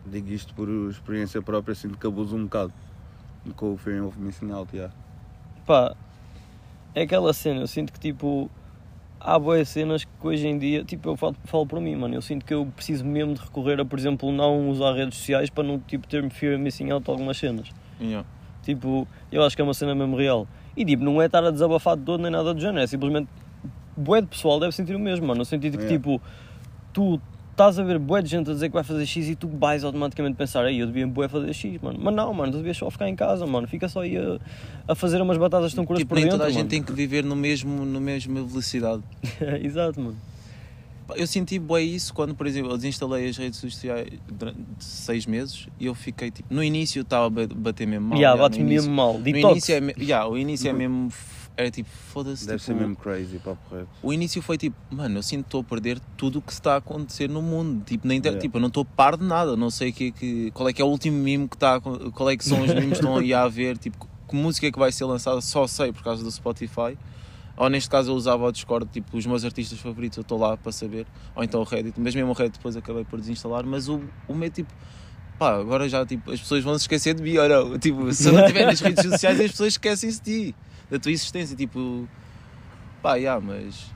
[0.05, 2.73] digo isto por experiência própria, sinto que abuso um bocado
[3.55, 4.93] com o Fearing of Missing Out, yeah.
[5.65, 5.95] Pá,
[6.93, 8.49] é aquela cena, eu sinto que tipo
[9.23, 12.21] há boas cenas que hoje em dia, tipo, eu falo, falo por mim, mano, eu
[12.21, 15.63] sinto que eu preciso mesmo de recorrer a, por exemplo, não usar redes sociais para
[15.63, 17.69] não tipo ter fear missing out algumas cenas.
[17.99, 18.27] Yeah.
[18.63, 20.47] Tipo, eu acho que é uma cena mesmo real.
[20.75, 23.27] E tipo, não é estar a desabafar de todo nem nada do género, é simplesmente
[23.95, 25.87] bué de pessoal deve sentir o mesmo, mano, no sentido que É.
[25.87, 26.21] tipo,
[26.93, 27.19] tu
[27.61, 29.83] estás a ver bué de gente a dizer que vai fazer X e tu vais
[29.83, 31.99] automaticamente pensar, aí eu devia bué fazer X, mano.
[32.01, 34.39] Mas não, mano, tu devias só ficar em casa, mano, fica só aí a,
[34.87, 36.69] a fazer umas batatas estão curas Tipo, por nem dentro, toda a gente mano.
[36.69, 39.03] tem que viver no mesmo, no mesma velocidade.
[39.63, 40.17] Exato, mano.
[41.15, 45.67] Eu senti bem isso quando, por exemplo, eu desinstalei as redes sociais durante seis meses
[45.77, 46.53] e eu fiquei tipo.
[46.53, 48.17] No início estava a ba- bater mesmo mal.
[48.17, 49.13] Yeah, já, bate no mesmo mal.
[49.15, 49.51] No Detox.
[49.51, 51.09] início é, yeah, o início é mesmo.
[51.61, 52.47] Era tipo, foda-se.
[52.47, 53.87] Deve tipo, ser mesmo crazy, papo reto.
[54.01, 56.73] O início foi tipo, mano, eu sinto que estou a perder tudo o que está
[56.73, 57.83] a acontecer no mundo.
[57.85, 58.31] Tipo, na inter...
[58.31, 58.41] Yeah.
[58.41, 59.55] tipo eu não estou a par de nada.
[59.55, 61.79] Não sei que, que, qual é que é o último mimo que está.
[61.79, 63.77] Qual é que são os mimos que estão aí a ver.
[63.77, 65.39] Tipo, que música é que vai ser lançada.
[65.39, 66.97] Só sei por causa do Spotify.
[67.55, 68.89] Ou neste caso eu usava o Discord.
[68.91, 71.05] Tipo, os meus artistas favoritos eu estou lá para saber.
[71.35, 71.99] Ou então o Reddit.
[71.99, 73.63] Mas mesmo o Reddit depois acabei por desinstalar.
[73.67, 74.73] Mas o, o meu tipo.
[75.37, 77.77] Pá, agora já tipo, as pessoas vão se esquecer de mim ou não.
[77.77, 80.55] Tipo, se eu não estiver nas redes sociais, as pessoas esquecem-se de ti,
[80.91, 81.55] da tua existência.
[81.55, 82.07] Tipo,
[83.01, 83.89] pá, yeah, mas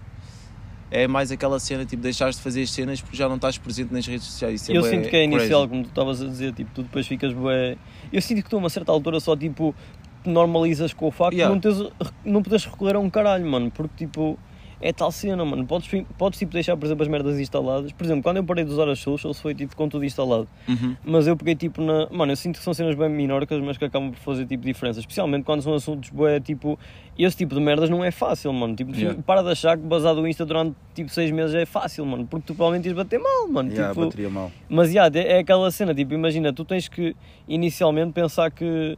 [0.90, 3.94] é mais aquela cena, tipo, deixares de fazer as cenas porque já não estás presente
[3.94, 4.62] nas redes sociais.
[4.62, 7.34] Isso Eu sinto que é inicial, como tu estavas a dizer, tipo, tu depois ficas
[7.34, 7.78] bué...
[8.14, 9.76] Eu sinto que tu a uma certa altura só, tipo,
[10.24, 11.54] te normalizas com o facto Yeah.
[11.54, 11.92] de não, teres,
[12.24, 14.40] não poderes recorrer a um caralho, mano, porque, tipo,
[14.88, 15.66] é tal cena, mano.
[15.66, 17.92] Podes, podes, tipo, deixar, por exemplo, as merdas instaladas.
[17.92, 20.48] Por exemplo, quando eu parei de usar as socials, foi, tipo, com tudo instalado.
[20.70, 20.96] Uhum.
[21.04, 22.08] Mas eu peguei, tipo, na...
[22.12, 25.00] Mano, eu sinto que são cenas bem minorcas, mas que acabam por fazer, tipo, diferença.
[25.00, 26.78] Especialmente quando são assuntos, bué, tipo...
[27.18, 28.76] Esse tipo de merdas não é fácil, mano.
[28.76, 29.20] Tipo, Yeah.
[29.26, 32.28] para de achar que basado o Insta durante, tipo, seis meses é fácil, mano.
[32.28, 33.72] Porque tu provavelmente ias bater mal, mano.
[33.72, 34.52] Yeah, tipo, bateria mal.
[34.70, 37.16] mas yeah, é é aquela cena, tipo, imagina, tu tens que
[37.48, 38.98] inicialmente pensar que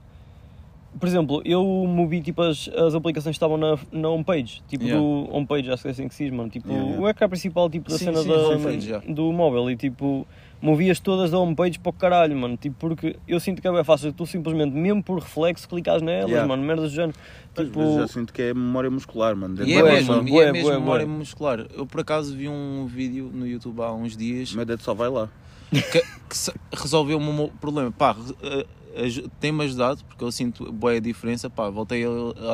[1.00, 5.00] por exemplo, eu movi tipo as, as aplicações que estavam na, na homepage, tipo Yeah.
[5.02, 6.50] do homepage, acho que é assim que se diz, mano.
[6.50, 7.04] Tipo, Yeah, yeah.
[7.04, 10.26] o ecrã principal tipo, da Sim, cena sim, da, do móvel e tipo,
[10.62, 12.58] movias todas da homepage para o caralho, mano.
[12.58, 16.30] Tipo, porque eu sinto que é bem fácil, tu simplesmente, mesmo por reflexo, clicas nelas,
[16.30, 16.47] Yeah.
[16.47, 17.17] mano, merdas do género.
[17.56, 19.63] Às Tipo, vezes já sinto que é memória muscular, mano.
[19.63, 21.15] E é mesmo, mano, e é mesmo bué, memória bué.
[21.15, 21.65] muscular.
[21.76, 24.93] Eu por acaso vi um vídeo no YouTube há uns dias O meu dedo só
[24.93, 25.28] vai lá.
[25.69, 26.02] que, que
[26.73, 27.91] resolveu o meu problema.
[27.91, 28.65] Pá, eh,
[29.39, 31.49] tem-me ajudado, porque eu sinto boa a diferença.
[31.49, 32.03] Pá, voltei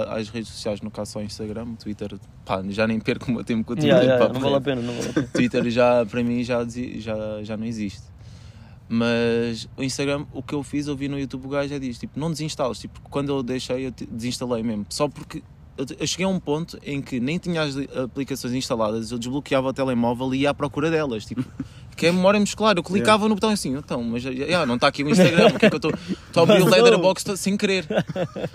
[0.10, 3.64] às redes sociais, no caso só Instagram, Twitter, pá, já nem perco o meu tempo
[3.64, 3.96] com o Twitter.
[3.96, 5.28] yeah, yeah, não vale a pena, não vale a pena.
[5.34, 8.14] Twitter já, para mim, já, já, já não existe.
[8.88, 11.98] Mas o Instagram, o que eu fiz, eu vi no YouTube o gajo já diz,
[11.98, 15.42] tipo, não desinstales, tipo, quando eu deixei, eu desinstalei mesmo, só porque
[15.78, 19.70] eu, eu cheguei a um ponto em que nem tinha as aplicações instaladas, eu desbloqueava
[19.70, 21.44] o telemóvel e ia à procura delas, tipo,
[21.96, 25.04] que é memória muscular, eu clicava no botão assim, então, mas já, não está aqui
[25.04, 27.24] o Instagram, o que é que eu estou estou a abrir o não.
[27.24, 27.86] Tô- sem querer,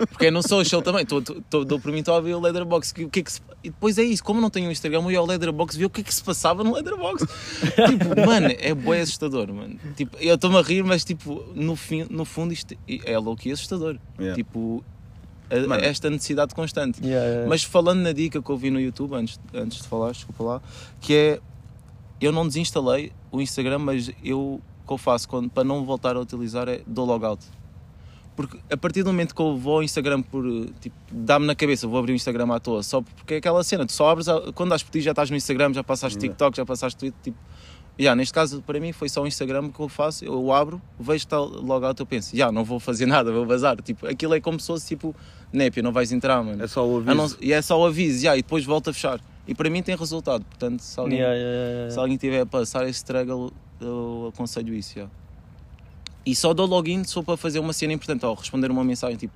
[0.09, 2.39] porque é no social também, tô, tô, tô, dou por mim estou a abrir o
[2.41, 5.01] Letterboxd, que- que é que se- e depois é isso, como não tenho o Instagram,
[5.03, 7.27] eu ia ao Letterboxd ver o que é que se passava no Letterboxd,
[7.87, 9.77] tipo, mano, é bué assustador, mano.
[9.95, 13.51] Tipo, eu estou-me a rir, mas tipo, no, fim, no fundo isto é louco e
[13.51, 13.97] assustador.
[14.19, 14.35] Yeah.
[14.35, 14.83] Tipo,
[15.67, 15.83] Mano.
[15.83, 17.01] esta necessidade constante.
[17.03, 17.49] Yeah, yeah.
[17.49, 20.61] Mas falando na dica que eu vi no YouTube, antes, antes de falar, desculpa lá,
[21.01, 21.39] que é,
[22.21, 26.15] eu não desinstalei o Instagram, mas eu, o que eu faço quando, para não voltar
[26.15, 27.43] a utilizar é dou logout.
[28.35, 30.43] Porque a partir do momento que eu vou ao Instagram por,
[30.79, 33.85] tipo, dá-me na cabeça, vou abrir o Instagram à toa, só porque é aquela cena,
[33.85, 36.33] tu só abres, a- quando dás por ti já estás no Instagram, já passaste Yeah.
[36.33, 37.37] TikTok, já passaste Twitter, tipo,
[37.99, 41.27] yeah, neste caso para mim foi só o Instagram que eu faço, eu abro, vejo
[41.27, 44.59] tal logout, eu penso, já, não vou fazer nada, vou vazar, tipo, aquilo é como
[44.59, 45.15] se fosse tipo,
[45.51, 46.63] népia, não vais entrar, mano.
[46.63, 47.37] É só o não- aviso.
[47.41, 49.19] e é só o aviso, já, e depois volta a fechar.
[49.47, 51.93] E para mim tem resultado, portanto, se alguém, Yeah, yeah, yeah, yeah.
[51.93, 55.07] se alguém tiver a passar esse struggle, eu aconselho isso, já.
[56.25, 59.33] E só dou login for para fazer uma cena importante, ou responder uma mensagem, tipo,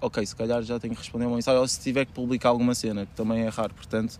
[0.00, 2.74] ok, se calhar já tenho que responder uma mensagem, ou se tiver que publicar alguma
[2.74, 4.18] cena, que também é raro, portanto,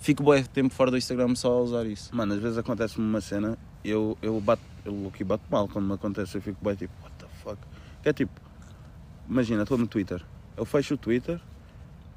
[0.00, 2.14] fico bem tempo fora do Instagram só a usar isso.
[2.14, 5.94] Mano, às vezes acontece-me uma cena, eu, eu bato, eu aqui bato mal quando me
[5.94, 7.58] acontece, eu fico bem tipo, what the fuck?
[8.02, 8.32] Que é tipo,
[9.28, 10.22] imagina, estou no Twitter,
[10.56, 11.40] eu fecho o Twitter,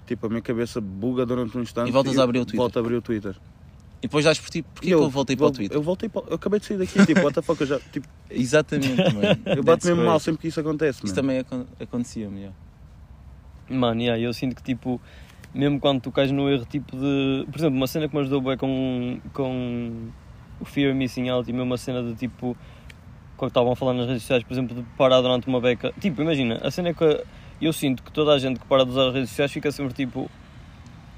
[0.07, 2.57] tipo, a minha cabeça buga durante um instante E voltas a abrir o Twitter.
[2.57, 3.35] Volto a abrir o Twitter.
[3.99, 5.77] E depois dás por ti, porquê E que eu voltei para o Twitter?
[5.77, 8.07] Eu voltei para, eu acabei de sair daqui, tipo, what the fuck, eu já, tipo,
[8.29, 9.41] Exatamente, mano.
[9.55, 12.51] eu bato mesmo mal sempre que isso acontece, Isso também acon- acontecia-me, já.
[13.69, 14.99] Mano, yeah, eu sinto que tipo,
[15.53, 17.45] mesmo quando tu cais no erro tipo de.
[17.51, 20.09] Por exemplo, uma cena que me ajudou bem com, com
[20.59, 22.55] o Fear Missing Out e mesmo uma cena de tipo.
[23.37, 25.91] Quando estavam a falar nas redes sociais, por exemplo, de parar durante uma beca.
[25.99, 27.23] Tipo, imagina, a cena é que
[27.61, 29.93] eu sinto que toda a gente que para de usar as redes sociais fica sempre
[29.93, 30.29] tipo.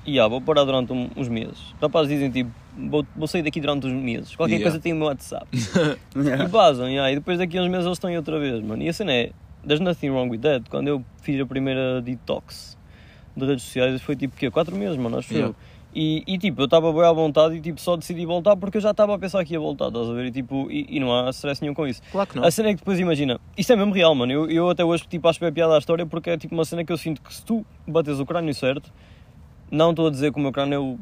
[0.07, 1.73] Yeah, vou parar durante um- uns meses.
[1.81, 4.35] Rapazes dizem tipo, vou, vou sair daqui durante uns meses.
[4.35, 4.69] Qualquer Yeah.
[4.71, 5.47] coisa tem o meu WhatsApp.
[6.15, 6.45] E Yeah.
[6.47, 8.83] vazam, yeah, e depois daqui a uns meses eles estão aí outra vez, mano.
[8.83, 9.31] E a cena é,
[9.65, 10.69] there's nothing wrong with that.
[10.69, 12.77] Quando eu fiz a primeira detox
[13.35, 14.49] de redes sociais, foi tipo, quê?
[14.49, 15.51] 4 meses, mano, acho Yeah.
[15.51, 15.55] eu.
[15.97, 18.81] E, e tipo, eu estava bem à vontade e tipo, só decidi voltar porque eu
[18.81, 20.25] já estava a pensar que ia voltar, estás a ver?
[20.25, 22.01] E tipo, e, e não há stress nenhum com isso.
[22.11, 22.43] Claro que não.
[22.43, 24.29] A cena é que depois imagina, isto é mesmo real, mano.
[24.29, 26.83] Eu, eu até hoje tipo, acho bem piada à história porque é tipo uma cena
[26.83, 28.91] que eu sinto que se tu bates o crânio certo,
[29.71, 30.97] não estou a dizer que o meu crânio é o,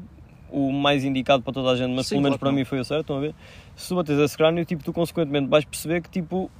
[0.51, 2.55] o mais indicado para toda a gente, mas Sim, pelo menos claro que para não.
[2.59, 3.33] mim foi o certo, estão a ver?
[3.75, 6.51] Se tu bates esse crânio, tipo, tu consequentemente vais perceber que tipo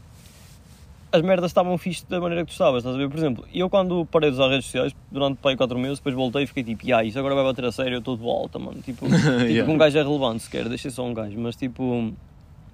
[1.14, 3.08] as merdas estavam fixe da maneira que tu estavas, estás a ver?
[3.08, 6.44] Por exemplo, eu quando parei de usar redes sociais durante pai 4 meses, depois voltei
[6.44, 8.82] e fiquei tipo, ah, isso agora vai bater a sério, eu estou de volta, mano.
[8.82, 9.72] Tipo, tipo Yeah.
[9.72, 12.12] um gajo é relevante sequer, deixei só um gajo, mas tipo.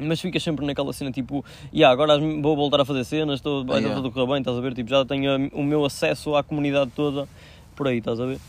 [0.02, 3.80] Mas ficas sempre naquela cena tipo, yeah, agora vou voltar a fazer cenas, estou, vai
[3.80, 3.96] Yeah.
[3.98, 4.74] tudo a correr bem, estás a ver?
[4.74, 7.28] Tipo, já tenho a- o meu acesso à comunidade toda
[7.76, 8.40] por aí, estás a ver?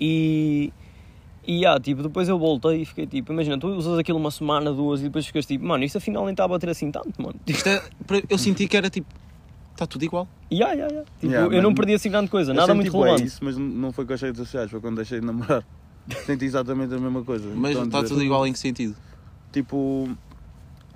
[0.00, 0.72] E.
[1.46, 4.72] E yeah, tipo, depois eu voltei e fiquei tipo, imagina, tu usas aquilo uma semana,
[4.72, 7.34] duas e depois ficas tipo, mano, isto afinal nem está a bater assim tanto, mano.
[7.46, 7.82] Isto é-
[8.30, 9.06] eu senti que era tipo,
[9.74, 10.26] está tudo igual.
[10.50, 11.10] yeah, yeah, yeah.
[11.20, 11.76] Tipo, Yeah, eu não mano.
[11.76, 13.26] perdi assim grande coisa, Eu nada senti muito bué relevante.
[13.28, 15.64] isso, mas não foi com as redes sociais, foi quando deixei de namorar.
[16.26, 17.48] Senti exatamente a mesma coisa.
[17.54, 18.08] Mas está dizer.
[18.14, 18.94] tudo igual em que sentido?
[19.52, 20.08] Tipo,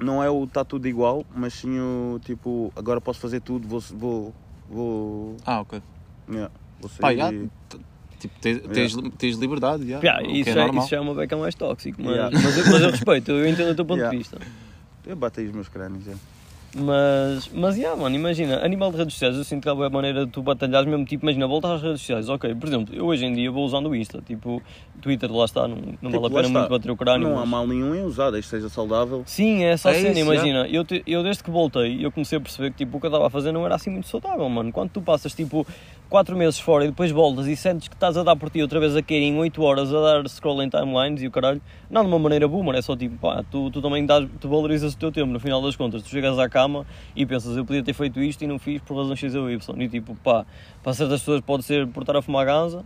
[0.00, 3.80] não é o está tudo igual, mas sim o tipo, agora posso fazer tudo, vou.
[3.80, 4.34] vou,
[4.68, 5.80] vou Ah, ok.
[6.30, 7.48] yeah, vou sair Pá, já, e-
[8.18, 9.98] Tipo, tens, tens, tens liberdade, já.
[10.00, 10.82] Yeah, o que isso, é já, normal.
[10.82, 12.36] isso já é uma beca mais tóxico, mas, Yeah.
[12.42, 14.10] mas, eu, mas eu respeito, eu entendo o teu ponto Yeah.
[14.10, 14.38] de vista.
[15.06, 16.14] Eu bato aí os meus crânios, é.
[16.80, 19.90] Mas, mas yeah, mano, imagina, a nível de redes sociais, eu sinto que há boa
[19.90, 23.04] maneira de tu batalhares mesmo, tipo, imagina, voltar às redes sociais, ok, por exemplo, eu
[23.06, 24.62] hoje em dia vou usando o Insta, tipo,
[25.02, 26.58] Twitter lá está, não, não Tipo, vale a pena está.
[26.60, 27.28] muito bater o crânio.
[27.28, 29.22] Não há mas- mal nenhum em usar, desde seja saudável.
[29.26, 32.38] Sim, é só É cena, isso, imagina, eu, te- eu desde que voltei, eu comecei
[32.38, 34.48] a perceber que tipo, o que eu estava a fazer não era assim muito saudável,
[34.48, 34.72] mano.
[34.72, 35.66] Quando tu passas tipo
[36.08, 38.80] 4 meses fora e depois voltas e sentes que estás a dar por ti outra
[38.80, 42.02] vez a cair em 8 horas a dar scroll em timelines e o caralho, não
[42.02, 44.96] de uma maneira boomer, é só tipo, pá, tu, tu também dás, tu valorizas o
[44.98, 47.92] teu tempo no final das contas, tu chegas à cama e pensas, eu podia ter
[47.92, 50.46] feito isto e não fiz por razão X ou Y, e tipo, pá,
[50.82, 52.84] para certas pessoas pode ser por estar a fumar ganza,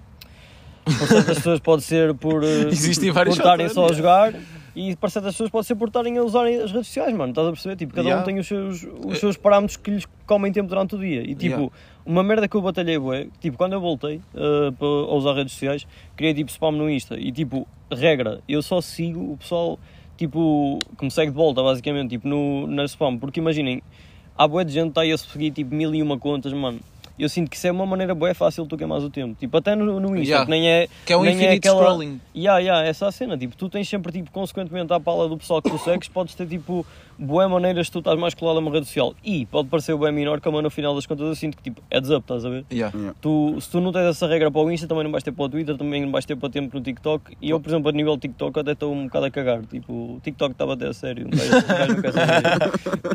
[0.84, 4.34] para certas pessoas pode ser por, eh, Existem por estarem só a jogar
[4.74, 7.30] e para certas pessoas pode ser por estarem a usar as redes sociais, mano.
[7.30, 7.76] Estás a perceber?
[7.76, 8.22] Tipo, cada Yeah.
[8.22, 11.22] um tem os seus, os seus parâmetros que lhes comem tempo durante o dia.
[11.22, 11.72] E tipo, Yeah.
[12.04, 15.52] Uma merda que eu batalhei, bué, tipo, quando eu voltei uh, para a usar redes
[15.52, 15.86] sociais,
[16.16, 17.18] criei tipo spam no Insta.
[17.18, 19.78] E tipo, regra, eu só sigo o pessoal,
[20.16, 23.16] tipo, que me segue de volta, basicamente, tipo, no, na spam.
[23.18, 23.82] Porque imaginem,
[24.36, 26.80] há bué de gente que está aí a seguir tipo mil e uma contas, mano.
[27.18, 29.36] Eu sinto que isso é uma maneira bué fácil de tu queimares o tempo.
[29.38, 30.44] Tipo, até no, no Insta, Yeah.
[30.46, 30.88] que nem é...
[31.04, 32.20] Que é um nem infinite aquela- scrolling.
[32.34, 35.60] Ya, essa é a cena, tipo, tu tens sempre, tipo, consequentemente à pala do pessoal
[35.60, 36.84] que tu segues, podes ter, tipo,
[37.22, 39.14] boas maneiras de tu estás mais colado a uma rede social.
[39.24, 42.10] E pode parecer bem menor, como no final das contas eu sinto que, tipo, heads
[42.10, 42.64] up, estás a ver?
[42.72, 42.96] Yeah.
[43.20, 45.44] Tu, se tu não tens essa regra para o Insta, também não vais ter para
[45.44, 47.36] o Twitter, também não vais ter para tempo no TikTok.
[47.40, 49.62] E eu, por exemplo, a nível TikTok, até estou um bocado a cagar.
[49.66, 51.26] Tipo, o TikTok estava até a sério.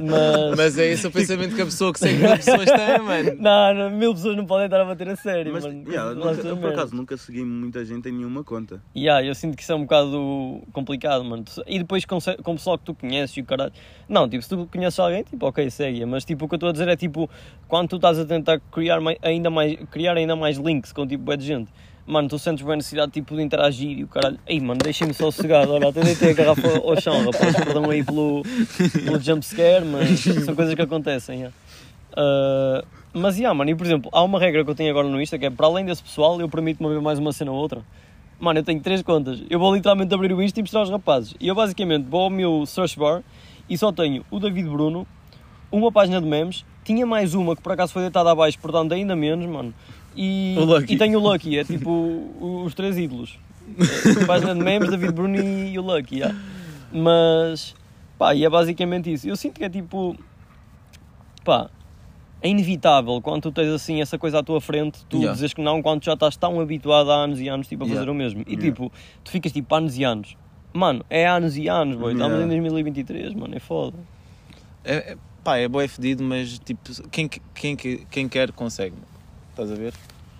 [0.01, 0.57] Mas...
[0.57, 3.35] Mas é esse o pensamento que a pessoa que segue mil pessoas tem, mano.
[3.39, 5.83] Não, não, mil pessoas não podem estar a bater a sério, Mas, mano.
[5.87, 8.81] yeah, nunca- eu, por acaso nunca segui muita gente em nenhuma conta.
[8.95, 11.43] Yeah, eu sinto que isso é um bocado complicado, mano.
[11.65, 13.73] E depois com, com o pessoal que tu conheces e o caralho.
[14.09, 16.05] Não, tipo, se tu conheces alguém, tipo, ok, segue.
[16.05, 17.29] Mas tipo, o que eu estou a dizer é tipo,
[17.67, 21.23] quando tu estás a tentar criar mai- ainda mais, criar ainda mais links com tipo,
[21.23, 21.69] bué de gente.
[22.05, 24.39] Mano, tu sentes bem a necessidade tipo, de interagir e o caralho.
[24.47, 25.73] Ei, mano, deixem-me só sossegado.
[25.73, 27.53] Olha, até deitei a garrafa ao chão, rapaz.
[27.57, 28.43] Perdão aí pelo,
[29.03, 31.39] pelo jumpscare, mas são coisas que acontecem.
[31.39, 31.55] yeah.
[32.15, 35.21] Ah, mas, yeah, mano, e por exemplo, há uma regra que eu tenho agora no
[35.21, 37.81] Insta que é para além desse pessoal, eu permito-me ver mais uma cena ou outra.
[38.39, 39.41] Mano, eu tenho três contas.
[39.49, 41.33] Eu vou literalmente abrir o Insta e mostrar aos rapazes.
[41.39, 43.21] E eu basicamente vou ao meu search bar
[43.69, 45.05] e só tenho o David Bruno,
[45.71, 49.15] uma página de memes, tinha mais uma que por acaso foi deitada abaixo, portanto ainda
[49.15, 49.73] menos, mano.
[50.15, 50.93] E, O Lucky.
[50.93, 51.91] e tenho o Lucky, é tipo
[52.65, 53.37] os três ídolos.
[54.21, 56.35] É, página de memes, David Bruno e o Lucky, yeah.
[56.91, 57.75] Mas,
[58.17, 59.27] pá, e é basicamente isso.
[59.27, 60.15] Eu sinto que é tipo,
[61.43, 61.69] pá,
[62.41, 65.33] é inevitável quando tu tens assim essa coisa à tua frente, tu Yeah.
[65.33, 67.87] dizes que não quando tu já estás tão habituado há anos e anos tipo, a
[67.87, 68.11] fazer Yeah.
[68.11, 68.41] o mesmo.
[68.47, 68.63] E Yeah.
[68.71, 68.91] tipo,
[69.23, 70.37] tu ficas tipo anos e anos.
[70.77, 72.13] Mano, é anos e anos, boy.
[72.13, 72.55] Estamos Yeah.
[72.55, 73.97] em 2023, mano, é foda.
[74.83, 78.93] É, é, pá, é boé fedido, mas tipo, quem, quem, quem quer consegue.
[79.49, 79.93] Estás a ver?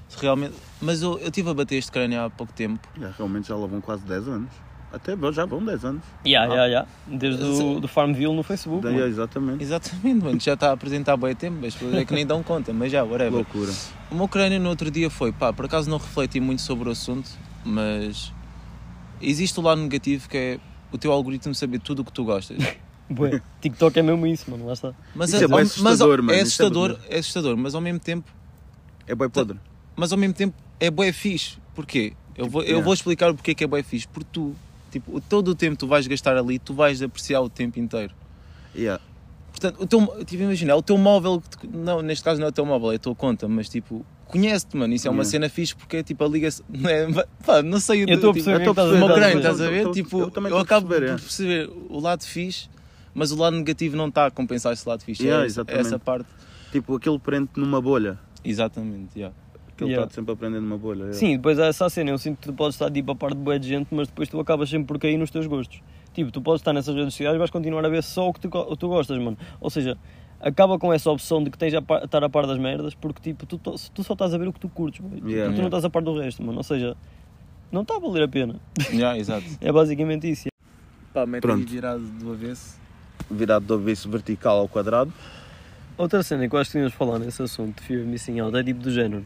[0.08, 0.54] Se realmente...
[0.80, 2.88] Mas eu eu estive a bater este crânio há pouco tempo.
[3.00, 4.50] Já, realmente já lá vão quase 10 anos.
[4.93, 6.04] Até já vão 10 anos.
[6.26, 6.56] Yeah, Ah.
[6.56, 6.89] yeah, yeah.
[7.08, 8.84] Desde o do Farmville no Facebook.
[8.84, 9.08] Daí, mano.
[9.08, 9.63] exatamente.
[9.63, 10.39] Exatamente, mano.
[10.39, 13.04] Já está a apresentar há bem tempo, mas é que nem dão conta, mas já,
[13.04, 13.34] whatever.
[13.34, 13.71] Loucura.
[14.12, 16.91] O meu crânio no outro dia foi, pá, por acaso não refleti muito sobre o
[16.91, 17.28] assunto,
[17.65, 18.32] mas
[19.21, 20.60] existe o lado negativo que é
[20.91, 22.58] o teu algoritmo saber tudo o que tu gostas.
[23.10, 24.93] Bué, TikTok é mesmo isso, mano, lá está.
[25.15, 26.99] Mas Isso é bué ao- assustador, ao- mano, É é assustador, bué.
[27.10, 28.30] é assustador, mas ao mesmo tempo,
[29.08, 29.58] É bem podre.
[29.95, 31.58] mas ao mesmo tempo é bué fixe.
[31.73, 32.13] Porquê?
[32.36, 34.06] Eu vou, eu vou explicar o porquê que é bué fixe.
[34.10, 34.53] Porque tu,
[34.91, 37.80] tipo, o- todo o tempo que tu vais gastar ali, tu vais apreciar o tempo
[37.80, 38.13] inteiro.
[38.75, 39.01] Yeah.
[39.59, 41.41] Portanto, o teu, tipo, imagina, é o teu móvel,
[41.73, 44.77] não, neste caso não é o teu móvel, é a tua conta, mas tipo, conhece-te,
[44.77, 45.31] mano, isso é uma Yeah.
[45.31, 47.07] cena fixe porque é tipo a liga não é,
[47.45, 48.93] pá, não sei, Eu estou a tipo, perceber o que eu é que estás estou
[48.93, 49.19] o a meu dizer.
[49.19, 49.77] crânio, Estou- estás a ver?
[49.77, 51.15] estou- tipo, eu eu, a acabo perceber, é.
[51.15, 52.69] por perceber o lado fixe,
[53.15, 55.23] mas o lado negativo não está a compensar esse lado fixe.
[55.23, 55.87] Yeah, é, essa, é exatamente.
[55.87, 56.27] essa parte.
[56.71, 58.19] Tipo, aquele prende numa bolha.
[58.45, 59.35] Exatamente, yeah.
[59.75, 60.05] Que ele Yeah.
[60.07, 60.99] está sempre a prender numa bolha.
[60.99, 61.13] yeah.
[61.17, 63.37] Sim, depois há essa cena, eu sinto que tu podes estar tipo a par de
[63.37, 65.81] boa de gente, mas depois tu acabas sempre por cair nos teus gostos.
[66.17, 68.39] Tipo, tu podes estar nessas redes sociais e vais continuar a ver só o que
[68.39, 69.38] tu, go- tu gostas, mano.
[69.62, 69.95] Ou seja,
[70.41, 73.21] acaba com essa opção de que tens a par- estar a par das merdas, porque
[73.21, 75.12] tipo, tu, tu só estás a ver o que tu curtes, boy.
[75.17, 75.58] Tipo, Yeah, tu yeah.
[75.62, 76.58] não estás a par do resto, mano.
[76.58, 76.97] Ou seja,
[77.71, 78.56] não está a valer a pena.
[78.91, 79.45] Yeah, exato.
[79.62, 80.47] É basicamente isso.
[81.13, 82.80] Pá, mete aí virado do avesso.
[83.30, 85.13] Virado do avesso vertical ao quadrado.
[85.99, 88.39] Outra cena que eu acho que tínhamos de falar nesse assunto de Fear of Missing
[88.39, 89.23] Out é tipo do género.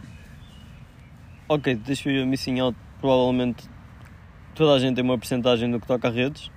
[1.47, 3.63] Ok, tu tens Fear of Missing Out, provavelmente
[4.55, 6.51] toda a gente tem uma porcentagem do que toca a redes,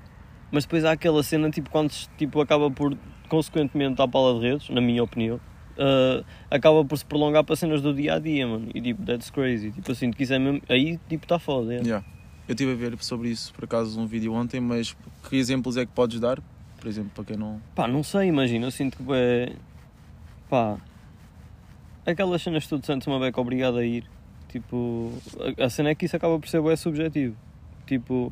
[0.55, 2.97] mas depois há aquela cena tipo quando tipo, acaba por,
[3.29, 5.41] consequentemente à pala de redes, na minha opinião,
[5.79, 8.69] ah, acaba por se prolongar para cenas do dia a dia, mano.
[8.75, 9.73] E tipo, that's crazy.
[9.73, 10.63] Tipo, sinto que isso é mesmo.
[10.69, 11.75] Aí tipo está foda.
[11.75, 11.79] é.
[11.79, 12.07] Yeah.
[12.47, 14.95] Eu estive a ver sobre isso, por acaso, um vídeo ontem, mas
[15.29, 16.43] que exemplos é que podes dar?
[16.79, 17.61] Por exemplo, para quem não.
[17.75, 19.53] Pá, não sei, imagina, eu sinto que é.
[20.49, 20.77] Pá.
[22.07, 24.05] Aquelas cenas que tu te sentes uma beca obrigado a ir.
[24.49, 25.11] Tipo.
[25.59, 27.35] A, a cena é que isso acaba por ser bem subjetivo.
[27.87, 28.31] Tipo.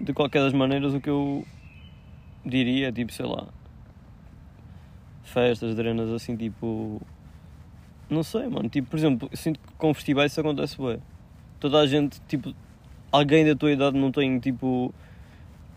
[0.00, 1.46] De qualquer das maneiras, o que eu
[2.44, 3.46] diria, tipo, sei lá.
[5.22, 7.00] Festas, drenas assim, tipo.
[8.08, 8.68] Não sei, mano.
[8.68, 11.02] Tipo, por exemplo, sinto que com festivais isso acontece bem.
[11.58, 12.54] Toda a gente, tipo.
[13.10, 14.92] Alguém da tua idade não tem, tipo.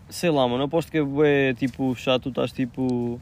[0.08, 3.18] Sei lá, mano, aposto que é tipo, chato, tu estás tipo.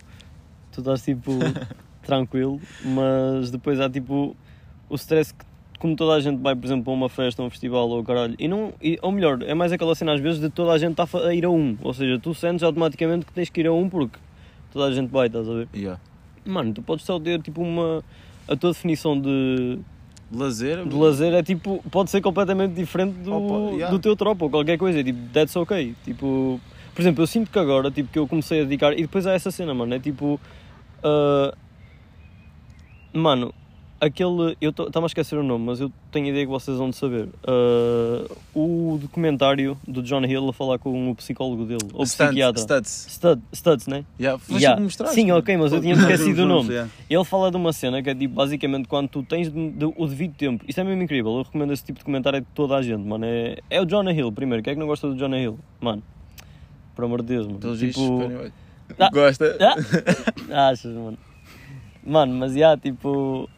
[0.72, 1.32] Tu estás tipo.
[2.02, 4.36] tranquilo, mas depois há tipo.
[4.88, 5.44] O stress que
[5.86, 8.34] como toda a gente vai, por exemplo, a uma festa, a um festival ou caralho,
[8.40, 11.00] e não, e, ou melhor, é mais aquela cena às vezes de toda a gente
[11.00, 13.72] estar a ir a um, ou seja, tu sentes automaticamente que tens que ir a
[13.72, 14.18] um porque
[14.72, 15.68] toda a gente vai, estás a ver?
[15.72, 16.00] Yeah.
[16.44, 18.02] Mano, tu podes só ter tipo uma.
[18.48, 19.78] A tua definição de,
[20.32, 20.84] Lazer.
[20.84, 21.82] de lazer é tipo.
[21.90, 23.90] Pode ser completamente diferente do, Opa, yeah.
[23.90, 25.02] do teu tropa ou qualquer coisa.
[25.02, 25.94] Tipo, that's ok.
[26.04, 26.60] Tipo.
[26.94, 28.92] Por exemplo, eu sinto que agora, tipo, que eu comecei a dedicar.
[28.92, 29.92] E depois há essa cena, mano.
[29.94, 30.40] É tipo.
[31.02, 31.52] ah,
[33.12, 33.52] mano,
[34.00, 34.56] aquele.
[34.60, 37.28] Eu estava a esquecer o nome, mas eu tenho ideia que vocês vão de saber.
[37.46, 41.80] Ah, o documentário do John Hill a falar com o psicólogo dele.
[41.92, 42.62] Ou o Studs, psiquiatra.
[42.62, 43.06] Studs.
[43.10, 44.04] Stud, Studs, né?
[44.20, 44.40] Yeah.
[44.50, 44.80] Yeah.
[44.80, 45.38] mostraste, Sim, mano.
[45.40, 46.70] ok, mas eu tinha esquecido o nome.
[46.70, 46.90] yeah.
[47.08, 50.06] Ele fala de uma cena que é tipo, basicamente, quando tu tens de- de- o
[50.06, 50.64] devido tempo.
[50.68, 51.32] Isto é mesmo incrível.
[51.36, 53.24] Eu recomendo esse tipo de comentário a toda a gente, mano.
[53.24, 54.62] É, é o Jonah Hill, primeiro.
[54.62, 55.58] Quem é que não gosta do Jonah Hill?
[55.80, 56.02] Mano,
[56.94, 57.58] por amor de Deus, mano.
[57.58, 58.00] Pelos tipo.
[58.98, 59.10] Ah.
[59.12, 59.56] Gosta.
[60.50, 61.18] Ah, achas, mano.
[62.06, 63.48] Mano, mas já, tipo.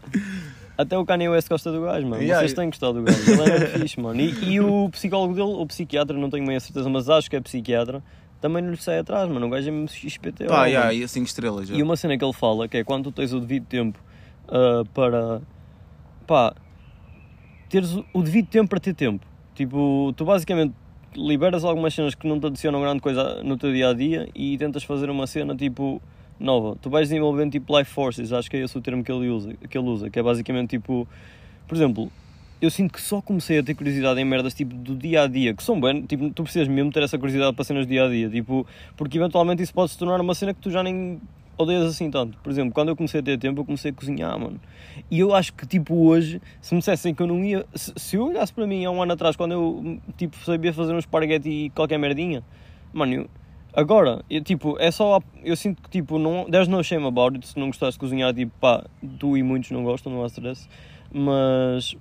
[0.76, 2.22] Até o Kanye West gosta do gajo, mano.
[2.22, 3.18] Yeah, Vocês têm gostado do gajo.
[3.30, 4.20] Ele é fixe, mano.
[4.20, 7.34] E, e o psicólogo dele, o psiquiatra, não tenho bem a certeza, mas acho que
[7.34, 8.02] é psiquiatra,
[8.40, 9.46] também não lhe sai atrás, mano.
[9.46, 10.46] O gajo é mesmo XPTO.
[10.46, 11.68] Pá, yeah, e a 5 estrelas.
[11.68, 11.74] já.
[11.74, 13.98] E uma cena que ele fala, que é quando tu tens o devido tempo
[14.48, 15.42] ah, para.
[16.26, 16.54] pá.
[17.68, 19.26] teres o devido tempo para ter tempo.
[19.54, 20.74] Tipo, tu basicamente
[21.14, 24.56] liberas algumas cenas que não te adicionam grande coisa no teu dia a dia e
[24.56, 26.00] tentas fazer uma cena tipo.
[26.38, 26.77] Nova.
[26.81, 29.55] Tu vais desenvolvendo tipo life forces, acho que é esse o termo que ele usa,
[29.68, 31.07] que, ele usa, que é basicamente tipo.
[31.66, 32.11] por exemplo.
[32.61, 35.55] Eu sinto que só comecei a ter curiosidade em merdas tipo do dia a dia,
[35.55, 38.09] que são bem, tipo, tu precisas mesmo ter essa curiosidade para cenas do dia a
[38.09, 41.20] dia, tipo, porque eventualmente isso pode se tornar uma cena que tu já nem
[41.59, 42.38] odeias assim tanto.
[42.38, 44.61] Por exemplo, quando eu comecei a ter tempo, eu comecei a cozinhar, mano.
[45.11, 47.66] E eu acho que, tipo, hoje, se me dissessem que eu não ia.
[47.74, 50.94] Se, se eu olhasse para mim há um ano atrás, quando eu, tipo, sabia fazer
[50.94, 52.42] um esparguete e qualquer merdinha,
[52.92, 53.31] mano, eu,
[53.74, 55.20] agora, eu, tipo, é só.
[55.44, 57.46] Eu sinto que, tipo, não, there's no shame about it.
[57.46, 58.85] Se não gostares de cozinhar, tipo, pá,
[59.18, 60.68] tu e muitos não gostam, não há stress.
[61.12, 61.96] Mas.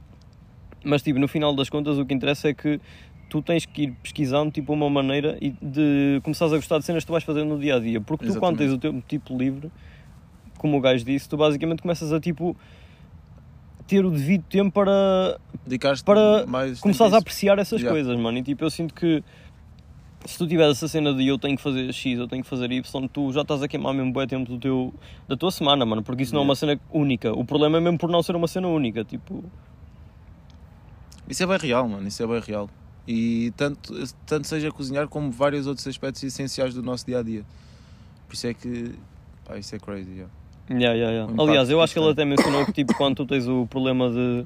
[0.83, 2.79] Mas, tipo, no final das contas, o que interessa é que
[3.29, 7.03] tu tens que ir pesquisando tipo uma maneira e de começares a gostar de cenas
[7.03, 7.99] que tu vais fazer no dia a dia.
[7.99, 9.69] Porque tu, quando tens o teu tipo livre,
[10.57, 12.55] como o gajo disse, tu basicamente começas a tipo
[13.85, 17.93] ter o devido tempo para Dedicaste para mais começares a apreciar essas Yeah.
[17.93, 18.37] coisas, mano.
[18.37, 19.23] E tipo, eu sinto que
[20.27, 22.69] se tu tiveres essa cena de eu tenho que fazer X, eu tenho que fazer
[22.71, 24.93] Y, tu já estás a queimar mesmo bem tempo do teu,
[25.27, 26.03] da tua semana, mano.
[26.03, 27.31] Porque isso não é uma cena única.
[27.31, 29.05] O problema é mesmo por não ser uma cena única.
[29.05, 29.43] Tipo,
[31.29, 32.07] Isso é bem real, mano.
[32.07, 32.69] Isso é bem real.
[33.07, 33.93] E tanto,
[34.25, 37.45] tanto seja cozinhar como vários outros aspectos essenciais do nosso dia a dia.
[38.27, 38.91] Por isso é que.
[39.45, 40.11] Pá, isso é crazy.
[40.11, 40.31] Yeah.
[40.69, 41.41] Yeah, yeah, yeah.
[41.41, 44.45] Aliás, eu acho que ele até mencionou que tipo, quando tu tens o problema de,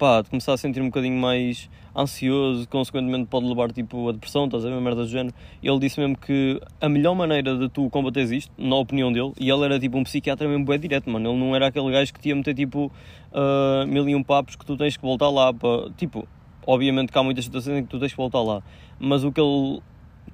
[0.00, 4.46] pá, de começar a sentir um bocadinho mais ansioso, consequentemente pode levar tipo, a depressão,
[4.46, 5.34] estás a ver, merda do género.
[5.62, 9.50] Ele disse mesmo que a melhor maneira de tu combateres isto, na opinião dele, e
[9.50, 11.30] ele era tipo um psiquiatra mesmo bem direto, mano.
[11.30, 12.90] Ele não era aquele gajo que te ia meter tipo
[13.30, 15.90] ah, mil e um papos que tu tens que voltar lá para.
[15.98, 16.26] Tipo,
[16.66, 18.62] obviamente que há muitas situações em que tu tens que voltar lá,
[18.98, 19.82] mas o que ele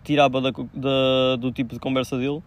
[0.05, 2.41] tirava da, da- do tipo de conversa dele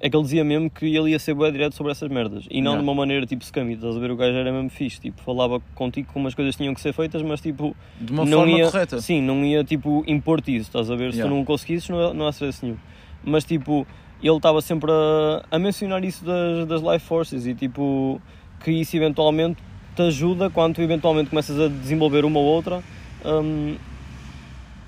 [0.00, 2.62] é que ele dizia mesmo que ele ia ser bem direto sobre essas merdas e
[2.62, 4.10] não de uma maneira tipo scammy, estás a ver?
[4.10, 7.20] O gajo era mesmo fixe, tipo, falava contigo como as coisas tinham que ser feitas,
[7.22, 9.00] mas tipo, De uma não forma ia, correta.
[9.00, 11.12] Sim, não ia tipo impor-te isso, estás a ver?
[11.12, 11.30] Se Yeah.
[11.30, 12.78] tu não conseguisses, não, não há stress nenhum.
[13.22, 13.86] Mas tipo,
[14.22, 18.20] ele estava sempre a, a mencionar isso das, das life forces e tipo,
[18.64, 19.60] que isso eventualmente
[19.94, 22.82] te ajuda quando tu eventualmente começas a desenvolver uma ou outra
[23.24, 23.76] hum,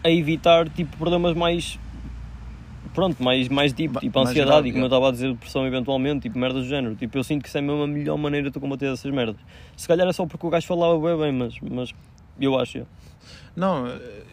[0.02, 1.78] a evitar tipo problemas mais
[2.92, 4.96] pronto, mais, mais deep, Ma- tipo mais ansiedade grave, e como eu yeah.
[4.96, 6.94] estava a dizer, depressão eventualmente, tipo merdas do género.
[6.94, 9.36] Tipo, eu sinto que isso é mesmo a melhor maneira de tu combater essas merdas.
[9.76, 11.94] Se calhar é só porque o gajo falava bem bem, mas, mas
[12.40, 12.78] eu acho.
[12.78, 12.90] yeah.
[13.54, 13.86] Não,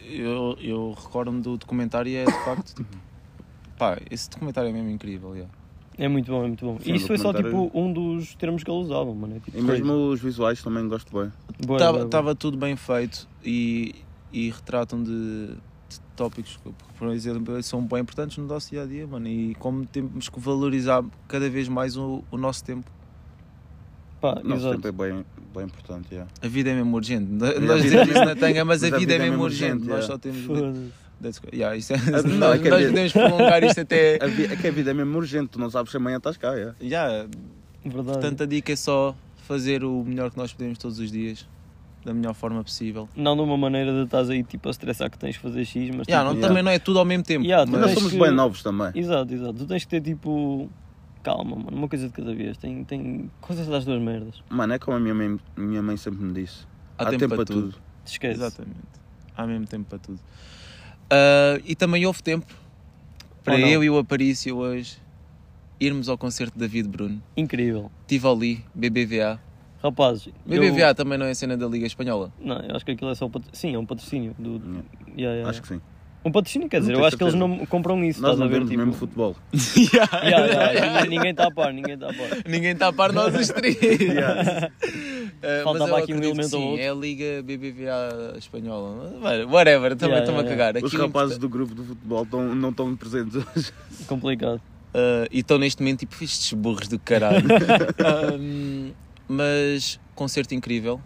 [0.08, 2.74] eu, eu recordo-me do documentário e é de facto.
[2.74, 2.96] tipo,
[3.78, 5.34] pá, esse documentário é mesmo incrível.
[5.34, 5.50] yeah.
[5.98, 6.78] É muito bom, é muito bom.
[6.80, 9.36] Sim, e isso foi só tipo um dos termos que ele usava, mano.
[9.36, 11.30] É, tipo, E mesmo os visuais também gosto bem.
[12.04, 13.94] Estava tudo bem feito e,
[14.32, 15.50] e retratam de
[16.20, 19.26] tópicos que, por exemplo, são bem importantes no nosso dia a dia, mano.
[19.26, 22.84] E como temos que valorizar cada vez mais o, o nosso tempo.
[24.20, 24.82] Pá, Nosso exato.
[24.82, 26.08] tempo é bem, bem importante.
[26.12, 26.30] yeah.
[26.42, 27.24] A vida é mesmo urgente.
[27.32, 29.72] Nós a dizemos vida- isso na tanga, mas, a vida é mesmo urgente.
[29.72, 30.06] urgente, Nós yeah.
[30.06, 30.92] só temos.
[31.54, 31.96] Yeah, isso é-
[32.28, 34.18] não, nós é que a nós vida- podemos prolongar isto até.
[34.22, 36.36] A vi- É que a vida é mesmo urgente, tu não sabes se amanhã estás
[36.36, 36.52] cá.
[36.52, 36.74] yeah.
[36.82, 37.28] Yeah,
[37.82, 38.04] Verdade.
[38.18, 39.16] portanto, a dica é só
[39.48, 41.46] fazer o melhor que nós podemos todos os dias,
[42.04, 43.08] da melhor forma possível.
[43.14, 45.90] Não de uma maneira de estás aí tipo a estressar que tens de fazer X,
[45.94, 47.44] mas Yeah, tipo, não, Também não é tudo ao mesmo tempo.
[47.44, 48.90] Yeah, Mas nós somos que- bem novos também.
[48.94, 49.54] Exato, exato.
[49.54, 50.68] Tu tens que ter tipo.
[51.22, 52.56] Calma, mano, uma coisa de cada vez.
[52.56, 54.42] Tem, tem coisas das duas merdas.
[54.48, 56.66] Mano, é como a minha mãe, minha mãe sempre me disse.
[56.96, 57.72] Há, tempo, para tudo.
[58.04, 58.40] Te esquece.
[58.40, 58.78] Exatamente.
[59.36, 60.18] Há mesmo tempo para tudo.
[61.10, 62.46] Ah, e também houve tempo
[63.44, 63.68] para Ou não?
[63.68, 64.96] eu e o Aparício hoje
[65.78, 67.22] irmos ao concerto de David Bruno.
[67.36, 67.90] Incrível.
[68.06, 69.38] Tivoli, BBVA.
[69.82, 72.30] Rapazes, eu- BBVA também não é cena da Liga Espanhola.
[72.40, 73.48] Não, eu acho que aquilo é só patro...
[73.52, 74.34] Sim, é um patrocínio.
[74.38, 74.50] Do...
[74.50, 74.82] Yeah.
[75.16, 75.80] Yeah, yeah, Acho que sim.
[76.22, 77.56] Um patrocínio, quer dizer, Não eu acho que eles certeza.
[77.58, 78.56] não compram isso, Nós estás a não ver?
[78.58, 78.78] vemos Tipo...
[78.84, 79.34] mesmo futebol.
[79.94, 82.28] Yeah, yeah, ninguém- Ninguém está a par, ninguém está a par.
[82.46, 83.76] Ninguém está a par nós os três.
[85.42, 86.82] Eh, Faltava mas eu aqui um elemento ou sim, outro.
[86.84, 89.10] é a Liga BBVA espanhola.
[89.48, 90.84] Whatever, também Yeah, estou-me yeah, a cagar.
[90.84, 93.72] Os rapazes do grupo de futebol tão- não estão presentes hoje.
[94.06, 94.60] Complicado.
[94.92, 97.46] Uh, e estão neste momento tipo estes burros do caralho.
[98.38, 98.79] Um,
[99.30, 101.00] mas concerto incrível.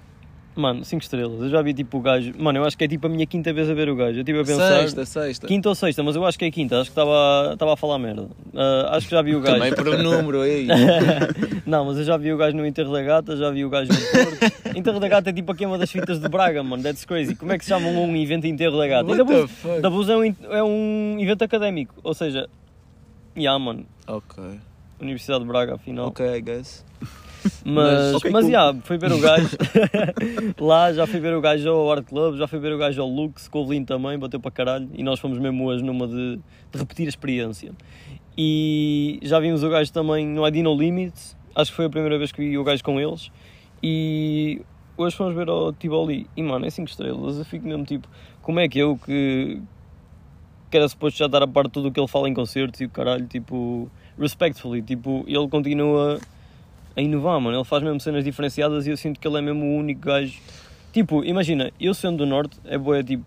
[0.56, 1.42] Mano, 5 estrelas.
[1.42, 2.32] Eu já vi tipo o gajo.
[2.38, 4.18] Mano, eu acho que é tipo a minha quinta vez a ver o gajo.
[4.18, 4.80] Eu estive a pensar.
[4.82, 5.46] Sexta, sexta.
[5.48, 6.80] Quinta ou sexta, mas eu acho que é quinta.
[6.80, 8.28] Acho que estava a falar merda.
[8.54, 9.56] Ah, acho que já vi o gajo.
[9.56, 10.68] Também por um número aí.
[11.66, 13.90] Não, mas eu já vi o gajo no Enterro da Gata, já vi o gajo
[13.90, 14.76] no Porto.
[14.78, 16.82] Enterro da Gata é tipo aqui uma das fitas de Braga, mano.
[16.84, 17.34] That's crazy.
[17.34, 19.10] Como é que se chama um evento Enterro da Gata?
[19.10, 19.80] What the fuck?
[19.80, 21.96] da Bus é um, é um evento académico.
[22.04, 22.48] Ou seja,
[23.36, 23.84] yeah, mano.
[24.06, 24.42] Ok.
[25.00, 26.06] Universidade de Braga, afinal.
[26.06, 26.84] Ok, I guess.
[27.64, 28.50] Mas, Mas- Ok, mas cool.
[28.50, 29.48] yeah, fui ver o gajo
[30.60, 33.08] lá, já fui ver o gajo ao Art Club, já fui ver o gajo ao
[33.08, 34.88] Lux, com o também, bateu para caralho.
[34.94, 36.36] E nós fomos mesmo hoje numa de,
[36.72, 37.72] de repetir a experiência.
[38.36, 42.18] E já vimos o gajo também no ID No Limits, acho que foi a primeira
[42.18, 43.30] vez que vi o gajo com eles.
[43.82, 44.62] E
[44.96, 46.26] hoje fomos ver ao Tivoli.
[46.36, 47.38] E mano, é 5 estrelas.
[47.38, 48.08] Eu fico mesmo tipo,
[48.42, 49.60] como é que eu que,
[50.70, 52.80] que era suposto já dar a parte de tudo o que ele fala em concertos
[52.80, 53.88] e o caralho, tipo,
[54.18, 56.18] respectfully, tipo, ele continua
[56.96, 57.56] a inovar, mano.
[57.56, 60.38] Ele faz mesmo cenas diferenciadas e eu sinto que ele é mesmo o único gajo.
[60.92, 63.24] Tipo, imagina, eu sendo do Norte, é boa, tipo.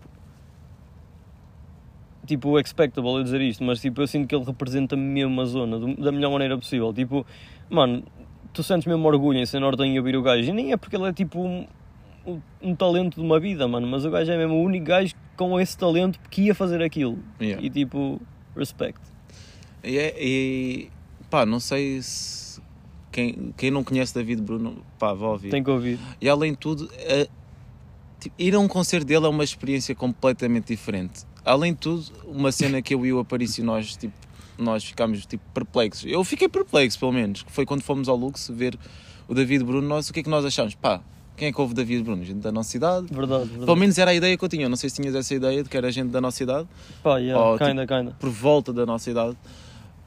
[2.26, 5.78] Tipo, expectable eu dizer isto, mas tipo, eu sinto que ele representa mesmo a zona
[5.78, 6.92] do- da melhor maneira possível.
[6.92, 7.24] Tipo,
[7.70, 8.02] mano,
[8.52, 10.46] tu sentes mesmo orgulho em ser nortenho e ouvir o gajo.
[10.48, 11.66] E nem é porque ele é tipo um,
[12.26, 15.14] um, um talento de uma vida, mano, mas o gajo é mesmo o único gajo
[15.36, 17.18] com esse talento que ia fazer aquilo.
[17.40, 17.64] Yeah.
[17.64, 18.20] E tipo,
[18.54, 19.00] respect.
[19.82, 20.90] E, é- e
[21.30, 22.47] pá, não sei se
[23.10, 25.50] quem, quem não conhece David Bruno, pá, vá ouvir.
[25.50, 25.98] Tem que ouvir.
[26.20, 26.88] E além de tudo,
[28.20, 31.24] tipo, ir a um concerto dele é uma experiência completamente diferente.
[31.44, 34.14] Além de tudo, uma cena que eu e o Aparício nós, tipo,
[34.58, 36.10] nós ficámos tipo, perplexos.
[36.10, 38.78] Eu fiquei perplexo, pelo menos, que foi quando fomos ao Lux ver
[39.28, 39.86] o David Bruno.
[39.86, 40.74] Nós, o que é que nós achámos?
[40.74, 41.00] Pá,
[41.36, 42.24] quem é que ouve David Bruno?
[42.24, 43.06] Gente da nossa idade?
[43.10, 43.64] Verdade, verdade.
[43.64, 44.64] Pelo menos era a ideia que eu tinha.
[44.64, 46.68] Eu não sei se tinhas essa ideia de que era gente da nossa idade,
[47.02, 48.16] Pá, yeah, tipo- kinda, kinda.
[48.18, 49.36] por volta da nossa idade.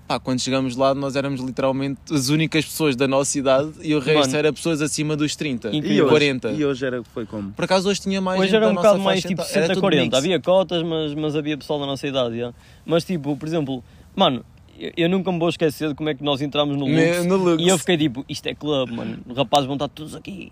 [0.07, 3.99] Pá, quando chegamos lá, nós éramos literalmente as únicas pessoas da nossa idade e o
[3.99, 4.37] resto Mano.
[4.37, 6.51] era pessoas acima dos 30, E hoje, 40.
[6.51, 7.51] e hoje era, foi como?
[7.53, 9.41] Por acaso hoje tinha mais Hoje gente era da um nossa bocado mais faixa tipo
[9.41, 9.59] etária.
[9.65, 10.01] Era tudo 60-40.
[10.03, 10.17] mix.
[10.17, 12.37] Havia cotas, mas, mas havia pessoal da nossa idade.
[12.37, 12.53] já.
[12.85, 13.81] Mas tipo, por exemplo,
[14.13, 14.43] mano,
[14.77, 17.25] eu, eu nunca me vou esquecer de como é que nós entramos no Ne- Lux.
[17.27, 17.63] no Lux.
[17.63, 19.17] E eu fiquei tipo, isto é clube, mano.
[19.29, 20.51] Os rapazes vão estar todos aqui.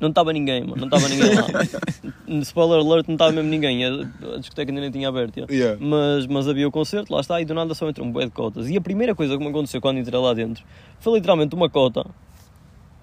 [0.00, 0.76] Não estava ninguém, mano.
[0.76, 1.46] Não estava ninguém lá.
[2.42, 3.84] Spoiler alert, não estava mesmo ninguém.
[3.84, 3.90] A,
[4.38, 5.40] discoteca ainda nem tinha aberto.
[5.40, 5.46] já.
[5.50, 5.78] Yeah.
[5.80, 8.30] Mas, mas havia o concerto, lá está, e do nada só entrou um bué de
[8.30, 8.68] cotas.
[8.68, 10.64] E a primeira coisa que me aconteceu quando entrei lá dentro
[11.00, 12.04] foi literalmente uma cota.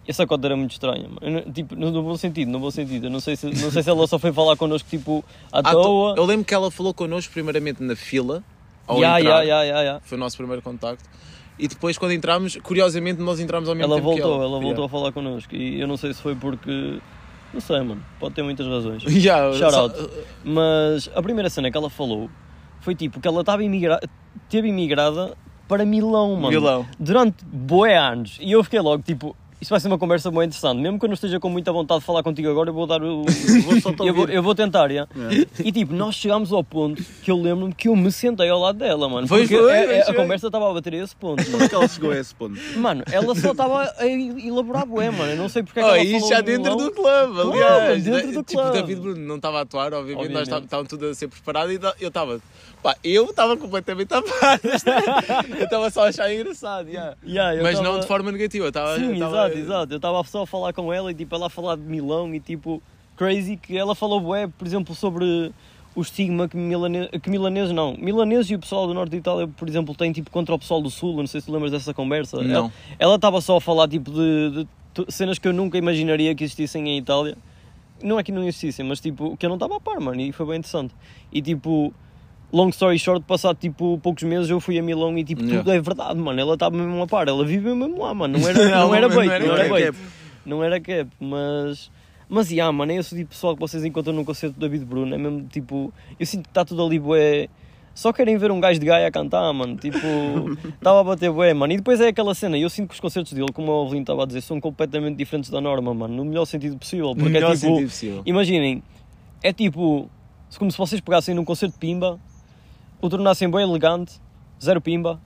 [0.08, 1.40] Essa cota era muito estranha, mano.
[1.46, 3.06] Eu tipo, no, no bom sentido, no bom sentido.
[3.06, 5.64] Eu não sei se, não sei se ela só foi falar connosco, tipo, à Ah,
[5.64, 6.16] to- toa.
[6.18, 8.44] Eu lembro que ela falou connosco primeiramente na fila,
[8.88, 9.44] ao Ya, entrar.
[9.44, 10.00] ya, ya, ya, ya.
[10.04, 11.04] Foi o nosso primeiro contacto.
[11.60, 14.60] E depois quando entramos, curiosamente nós entramos ao mesmo Ela tempo voltou, ela ela.
[14.62, 15.56] voltou a falar connosco.
[15.56, 17.00] E eu não sei se foi porque.
[17.54, 18.04] Não sei, mano.
[18.20, 19.04] Pode ter muitas razões.
[19.08, 20.10] Yeah, Shout só- out.
[20.44, 22.30] Mas a primeira cena que ela falou
[22.80, 24.00] foi tipo que ela estava imigra...
[24.50, 25.36] teve imigrada
[25.68, 26.50] para Milão, mano.
[26.50, 26.86] Milão.
[27.00, 28.38] Durante boé anos.
[28.42, 29.36] E eu fiquei logo tipo.
[29.62, 30.82] Isto vai ser uma conversa muito interessante.
[30.82, 33.04] Mesmo que eu não esteja com muita vontade de falar contigo agora, eu vou dar
[33.04, 33.24] o.
[33.24, 34.90] Vou eu, vou, eu vou tentar.
[34.90, 35.08] Yeah.
[35.64, 38.80] E tipo, nós chegámos ao ponto que eu lembro-me que eu me sentei ao lado
[38.80, 39.28] dela, mano.
[39.28, 40.14] Foi, porque foi, a foi.
[40.16, 41.46] conversa estava a bater a esse ponto.
[41.52, 42.60] Como é que ela chegou a esse ponto?
[42.78, 45.32] Mano, ela só estava a elaborar bué, mano.
[45.32, 47.52] Eu não sei porque é que Oh, ela falou já de dentro do clube, Claro,
[47.52, 48.04] aliás.
[48.04, 48.78] dentro do tipo, clube.
[48.82, 50.44] David Bruno não estava a atuar, obviamente, nós Obviamente.
[50.44, 52.42] estávamos estavam tudo a ser preparado e eu estava.
[52.82, 54.66] Pá, eu estava completamente parte.
[55.60, 57.16] eu estava só a achar engraçado, yeah.
[57.24, 58.66] Yeah, mas tava- não de forma negativa.
[58.66, 59.94] eu Estava, Sim, eu estava- exato, exato.
[59.94, 62.40] Eu estava só a falar com ela e tipo, ela a falar de Milão e
[62.40, 62.82] tipo,
[63.16, 65.52] crazy, que ela falou bué, por exemplo, sobre
[65.96, 67.08] o estigma que, milane...
[67.22, 67.96] que milaneses não.
[67.98, 70.82] Milaneses e o pessoal do norte de Itália, por exemplo, têm tipo contra o pessoal
[70.82, 72.42] do sul, não sei se tu lembras dessa conversa.
[72.42, 72.72] Não.
[72.98, 76.44] Ela- estava só a falar tipo de, de tu- cenas que eu nunca imaginaria que
[76.44, 77.38] existissem em Itália.
[78.02, 80.32] Não é que não existissem, mas tipo, que eu não estava a par, mano, e
[80.32, 80.94] foi bem interessante.
[81.32, 81.94] E tipo,
[82.54, 85.60] long story short, passado tipo poucos meses eu fui a Milão e tipo, Yeah.
[85.64, 86.40] tudo é verdade, mano.
[86.40, 88.38] Ela estava mesmo a par, ela vive mesmo lá, mano.
[88.38, 89.98] Não era, não Não, era não bait, era não era bait.
[90.46, 91.92] Não era cap, mas.
[92.28, 94.86] Mas, yeah, mano, é esse tipo de pessoal que vocês encontram num concerto do David
[94.86, 95.14] Bruno.
[95.14, 95.94] É mesmo tipo.
[96.20, 97.48] Eu sinto que está tudo ali, bué.
[97.94, 99.76] Só querem ver um gajo de Gaia a cantar, mano.
[99.76, 99.98] Tipo,
[100.80, 101.74] estava a bater bué, mano.
[101.74, 102.58] E depois é aquela cena.
[102.58, 105.50] Eu sinto que os concertos dele, como o Evelyn estava a dizer, são completamente diferentes
[105.50, 106.16] da norma, mano.
[106.16, 107.10] No melhor sentido possível.
[107.10, 107.68] No Porque melhor é tipo.
[107.68, 108.22] sentido possível.
[108.26, 108.82] Imaginem,
[109.44, 110.10] é tipo.
[110.58, 112.18] Como se vocês pegassem num concerto de Pimba,
[113.02, 114.14] o tornassem bem elegante,
[114.64, 115.20] zero Pimba,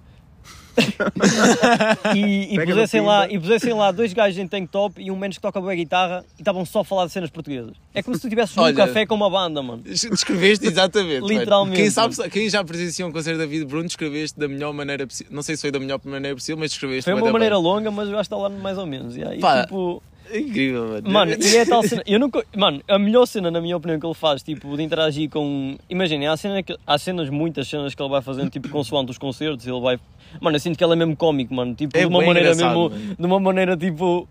[2.16, 5.38] e, e, pusessem lá, e pusessem lá dois gajos em tank top e um menos
[5.38, 7.74] que toca boa guitarra e estavam só a falar de cenas portuguesas.
[7.94, 9.82] É como se tu estivesses num Olha- café com uma banda, mano.
[9.84, 11.26] Descreveste exatamente.
[11.26, 15.08] Literalmente, Quem, sabe, quem já presenciou um concerto da David Bruno, descreveste da melhor maneira
[15.08, 15.32] possível.
[15.34, 17.64] Não sei se foi da melhor maneira possível, mas descreveste Foi uma maneira bem.
[17.64, 19.16] longa, mas eu acho que está lá mais ou menos.
[19.16, 19.34] yeah.
[19.36, 20.04] E, Pá, tipo,
[20.34, 21.10] incrível, mano.
[21.12, 22.04] Mano, e é tal cena.
[22.06, 22.44] Eu nunca.
[22.56, 25.76] Mano, a melhor cena, na minha opinião, que ele faz, tipo, de interagir com.
[25.90, 29.18] Imaginem, há, cena que- há cenas, muitas cenas que ele vai fazendo, tipo, consoante os
[29.18, 29.66] concertos.
[29.68, 30.00] Ele vai.
[30.42, 31.74] Mano, eu sinto que ele é mesmo cómico, mano.
[31.76, 32.90] Tipo, É de uma maneira mesmo.
[32.90, 33.16] mano.
[33.20, 34.28] De uma maneira tipo.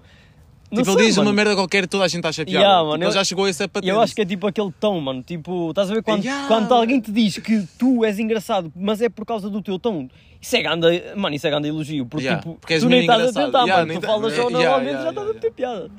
[0.74, 1.30] Não Tipo, ele sei, diz mano.
[1.30, 2.58] uma merda qualquer e toda a gente está chateada.
[2.58, 3.90] Yeah, Tipo, mano, ele eu- já chegou a essa patente.
[3.90, 5.22] Eu acho que é tipo aquele tom, mano.
[5.22, 6.46] Tipo, estás a ver quando, Yeah.
[6.48, 10.08] quando alguém te diz que tu és engraçado, mas é por causa do teu tom.
[10.40, 12.04] Isso é ganda, mano, isso é ganda elogio.
[12.06, 13.44] Porque, Yeah, tipo, porque tu nem estás a engraçado.
[13.46, 13.98] tentar, Yeah, mano.
[13.98, 15.90] Tu tá- falas só yeah, normalmente yeah, já estás a yeah, meter piada.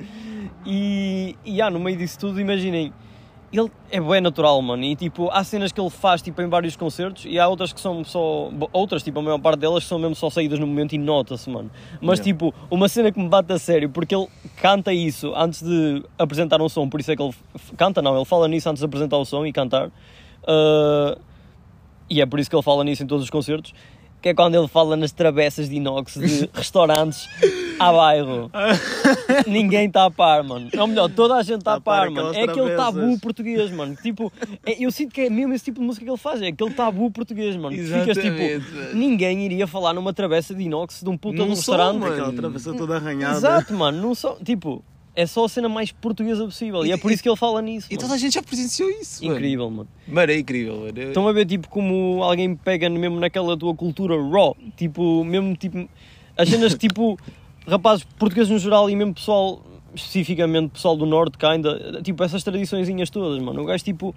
[0.66, 2.94] E, e ah, no meio disso tudo, imaginem.
[3.54, 4.84] Ele é bem natural, mano.
[4.84, 7.80] E tipo, há cenas que ele faz tipo, em vários concertos e há outras que
[7.80, 8.50] são só.
[8.74, 11.50] Outras, tipo, a maior parte delas que são mesmo só saídas no momento e nota-se,
[11.50, 11.72] mano.
[12.02, 12.24] Mas Yeah.
[12.24, 14.28] tipo, uma cena que me bate a sério, porque ele
[14.58, 17.34] canta isso antes de apresentar um som, por isso é que ele.
[17.78, 19.90] Canta não, ele fala nisso antes de apresentar o som e cantar.
[20.48, 21.18] Ah,
[22.10, 23.74] e é por isso que ele fala nisso em todos os concertos.
[24.26, 27.30] Que é quando ele fala nas travessas de inox de restaurantes
[27.78, 28.50] a bairro.
[29.46, 30.68] Ninguém está a par, mano.
[30.76, 32.34] Ou melhor, toda a gente está Tá a par, mano.
[32.34, 32.78] É aquele travessas.
[32.96, 33.96] tabu português, mano.
[34.02, 34.34] Tipo,
[34.66, 36.42] é- eu sinto que é mesmo esse tipo de música que ele faz.
[36.42, 37.76] É aquele tabu português, mano.
[37.76, 41.50] Que Ficas Exatamente, tipo, ninguém iria falar numa travessa de inox de um um Num
[41.50, 42.00] restaurante.
[42.00, 42.12] mano.
[42.14, 43.38] Aquela travessa toda arranhada.
[43.38, 44.02] Exato, mano.
[44.02, 44.84] Não só, tipo,
[45.16, 46.86] é só a cena mais portuguesa possível.
[46.86, 47.88] E, é por isso que ele fala nisso.
[47.90, 48.02] E mano.
[48.02, 49.24] toda a gente já presenciou isso.
[49.24, 49.36] mano.
[49.36, 49.88] Incrível, mano.
[50.08, 51.02] Mano, é incrível, mano.
[51.02, 55.90] Estão a ver, tipo, como alguém pega mesmo naquela tua cultura raw, tipo, mesmo, tipo,
[56.38, 57.18] as cenas que, tipo,
[57.66, 59.64] rapazes portugueses no geral e mesmo pessoal,
[59.96, 63.62] especificamente pessoal do Norte, kinda, tipo, essas tradiçõezinhas todas, mano.
[63.62, 64.14] O gajo, tipo,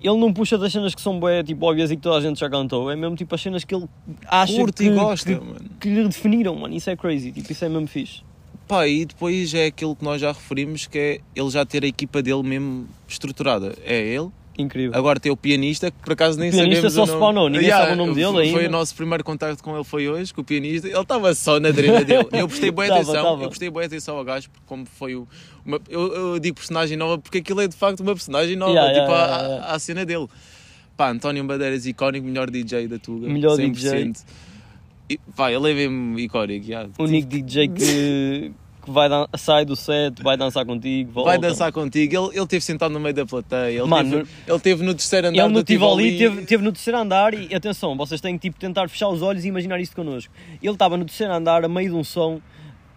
[0.00, 2.40] ele não puxa das cenas que são bué, tipo, óbvias e que toda a gente
[2.40, 3.88] já cantou, é mesmo, tipo, as cenas que ele
[4.26, 5.70] acha Curte que, e gosta, que, mano.
[5.80, 6.74] que lhe definiram, mano.
[6.74, 8.22] Isso é crazy, tipo, isso é mesmo fixe.
[8.72, 11.86] Pá, e depois é aquilo que nós já referimos, que é ele já ter a
[11.86, 13.74] equipa dele mesmo estruturada.
[13.84, 14.28] É ele.
[14.58, 14.96] Incrível.
[14.98, 17.18] Agora tem o pianista, que por acaso nem O pianista sabemos só o nome.
[17.18, 18.68] spawnou, ninguém sabe o nome dele foi, Foi ainda.
[18.68, 20.86] o nosso primeiro contacto com ele foi hoje, com o pianista.
[20.88, 22.26] Ele estava só na drena dele.
[22.32, 23.42] Eu prestei boa Tava, atenção, tava.
[23.44, 25.26] eu prestei boa atenção ao gajo, porque como foi o...
[25.64, 28.92] uma- eu, eu digo personagem nova porque aquilo é de facto uma personagem nova, Yeah,
[29.00, 29.74] tipo yeah, yeah, yeah.
[29.74, 30.26] à cena dele.
[30.96, 33.28] Pá, António Bandeiras icónico, melhor DJ da Tuga.
[33.28, 33.72] Melhor 100%.
[33.72, 34.12] DJ.
[35.08, 36.88] E, pá, ele é mesmo icónico, yeah.
[36.98, 38.52] O único DJ que,
[38.82, 41.30] que vai sai do set, vai dançar contigo, volta.
[41.30, 42.14] Vai dançar contigo.
[42.14, 43.78] Ele, ele teve sentado no meio da plateia.
[43.78, 46.18] Ele, Mano, teve, ele teve no terceiro andar Ele no Tivoli Tivoli.
[46.18, 49.44] teve, teve no terceiro andar e atenção, vocês têm que tipo, tentar fechar os olhos
[49.44, 50.32] e imaginar isto connosco.
[50.62, 52.40] Ele estava no terceiro andar, a meio de um som,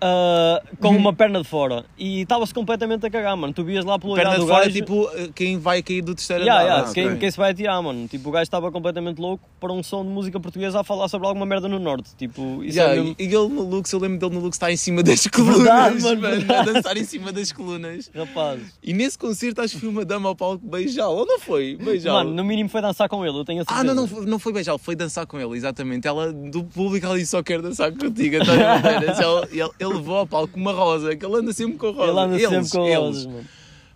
[0.07, 3.51] ah, com uma perna de fora e estava-se completamente a cagar, mano.
[3.53, 4.75] Tu vias lá pelo olhar Perna do de fora, gajo.
[4.75, 6.69] tipo, quem vai cair do terceiro Yeah, andar.
[6.73, 7.17] yeah, Ah, quem, ok.
[7.17, 8.07] quem se vai atirar, mano?
[8.07, 11.27] Tipo, o gajo estava completamente louco para um som de música portuguesa a falar sobre
[11.27, 12.11] alguma merda no norte.
[12.15, 13.15] Tipo, isso Yeah, é mesmo...
[13.17, 16.01] E ele no Lux, eu lembro dele no Lux, está em cima das colunas, Verdade,
[16.03, 18.11] mano, mano, a dançar em cima das colunas.
[18.13, 21.77] Rapaz, E nesse concerto acho que foi uma dama ao palco beijá-lo, ou não foi?
[21.81, 22.17] Beijá-lo.
[22.19, 23.79] mano, no mínimo foi dançar com ele, eu tenho a certeza.
[23.81, 26.07] Ah, não, não, foi- não foi beijá-lo, foi dançar com ele, exatamente.
[26.07, 29.19] Ela, do público, ela disse só quer dançar contigo, António Bandeiras.
[29.25, 32.11] Ela- ele, ele levou ao palco uma rosa, que ele anda sempre com rosa.
[32.11, 32.97] Ele anda eles, sempre com eles.
[32.99, 33.45] rosas, mano.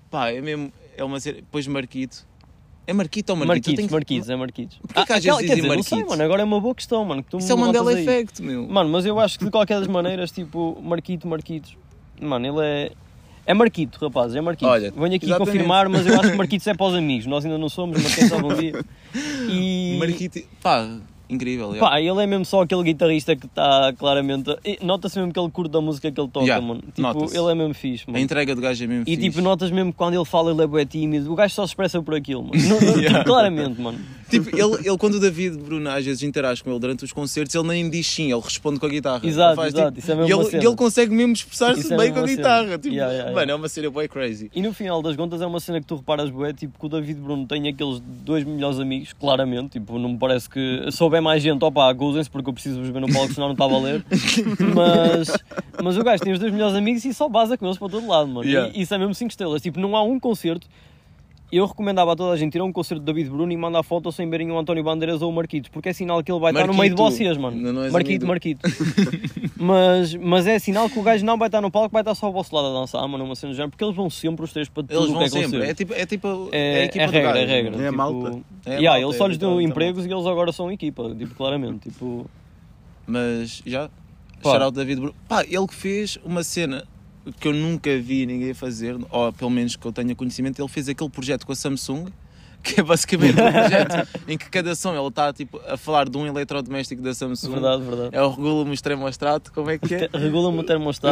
[0.10, 1.38] Pá, é mesmo, é uma série.
[1.38, 2.28] Depois Marquito.
[2.88, 3.68] É Marquito ou Marquito?
[3.68, 4.78] Marquitos, que- Marquitos, é Marquitos.
[4.80, 6.10] Porquê que às vezes dizem dizer, não sei, Marquitos?
[6.10, 7.22] mano, agora é uma boa questão, mano.
[7.24, 7.94] Que tu Isso é o Mandela.
[7.94, 8.68] Effect, meu.
[8.68, 11.78] Mano, mas eu acho que de qualquer das maneiras, tipo, Marquito, Marquitos.
[12.20, 12.92] Mano, ele é.
[13.46, 14.68] É Marquito, rapaz, é Marquito.
[14.68, 15.52] Olha, Venho aqui exatamente.
[15.52, 17.26] confirmar, mas eu acho que Marquitos é para os amigos.
[17.28, 18.74] Nós ainda não somos, mas quem sabe um dia.
[19.50, 19.98] E.
[20.00, 20.88] Marquito, pá,
[21.30, 21.76] incrível.
[21.76, 21.80] é.
[21.80, 24.50] Pá, ele é mesmo só aquele guitarrista que está claramente.
[24.66, 26.82] e Nota-se mesmo que ele curte da música que ele toca, Yeah, mano.
[26.94, 28.24] Tipo, ele é mesmo fixe, A mano.
[28.24, 29.30] entrega do gajo é mesmo E fixe.
[29.30, 31.32] tipo, notas mesmo que quando ele fala ele é bué tímido.
[31.32, 32.54] O gajo só se expressa por aquilo, mano.
[33.00, 33.20] Yeah.
[33.20, 34.00] tipo, claramente, mano.
[34.30, 37.56] Tipo, ele, ele, quando o David Bruno às vezes interage com ele durante os concertos,
[37.56, 39.26] ele nem diz sim, ele responde com a guitarra.
[39.26, 40.64] Exato, faz, exato, tipo, isso é mesmo e ele, cena.
[40.64, 42.78] ele consegue mesmo expressar-se é bem com a guitarra.
[42.78, 44.52] Tipo, Yeah, yeah, mano, é uma cena bem crazy.
[44.54, 46.90] E no final das contas é uma cena que tu reparas bué, tipo que o
[46.90, 51.22] David Bruno tem aqueles dois melhores amigos, claramente, tipo, não me parece que se houver
[51.22, 53.68] mais gente, opá, gozem-se porque eu preciso vos ver no palco, senão não está a
[53.68, 54.04] valer.
[54.76, 55.32] mas,
[55.84, 58.08] mas o gajo tem os dois melhores amigos e só baza com eles para todo
[58.08, 58.48] lado, mano.
[58.48, 58.72] Yeah.
[58.76, 59.62] E isso é mesmo 5 estrelas.
[59.62, 60.68] Tipo, não há um concerto.
[61.52, 63.82] Eu recomendava a toda a gente ir a um concerto de David Bruno e mandar
[63.82, 66.52] foto sem verem o António Bandeiras ou o Marquitos, porque é sinal que ele vai
[66.52, 67.18] estar no meio de Marquito.
[67.18, 67.58] vocês, mano.
[67.60, 68.28] Não- não Marquito, amigo.
[68.28, 68.70] Marquito.
[69.58, 72.28] mas, mas é sinal que o gajo não vai estar no palco, vai estar só
[72.28, 74.54] ao vosso lado a dançar, mano, uma cena do género, porque eles vão sempre os
[74.54, 75.44] três para tudo Eles o que vão é sempre.
[75.46, 75.66] concerto.
[75.72, 77.40] É tipo, é tipo É, é a equipa é regra, gajo.
[77.40, 77.76] é regra.
[77.76, 78.40] É tipo, malta.
[78.66, 80.72] É a yeah, malta, ele só lhes deu literalmente a empregos e eles agora são
[80.72, 81.90] equipa, tipo, claramente.
[81.90, 82.30] Tipo,
[83.08, 83.90] Mas já,
[84.44, 84.52] Pá.
[84.52, 85.16] shout out David Bruno.
[85.28, 86.86] Pá, ele que fez uma cena
[87.40, 90.90] que eu nunca vi ninguém fazer, ou pelo menos que eu tenha conhecimento, ele fez
[90.90, 92.08] aquele projeto com a Samsung
[92.64, 96.18] que é basicamente um projeto em que cada som ele está tipo, a falar de
[96.18, 97.52] um eletrodoméstico da Samsung.
[97.52, 98.10] Verdade, verdade.
[98.12, 100.10] É o regula-me o como é que é?
[100.14, 100.64] Regula-me o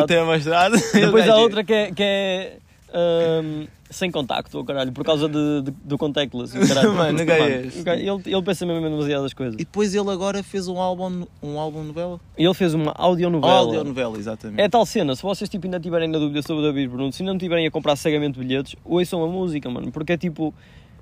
[0.04, 0.78] O termostato.
[0.94, 2.58] Depois há outra que é, que é
[2.94, 6.58] ahm, sem contacto, oh, caralho, por causa de, de- do contactless.
[6.58, 6.94] oh, caralho.
[6.96, 9.56] Mano, ninguém é o gajo- ele, ele pensa mesmo em demasiadas coisas.
[9.56, 12.20] E depois ele agora fez um álbum, um álbum novela?
[12.38, 13.54] Ele fez uma audionovela.
[13.54, 14.60] Audionovela, exatamente.
[14.62, 17.22] É tal cena, se vocês tipo, ainda tiverem na dúvida sobre o David Bruno, se
[17.22, 20.54] ainda não tiverem a comprar cegamente bilhetes, ouçam a música, mano, porque é tipo.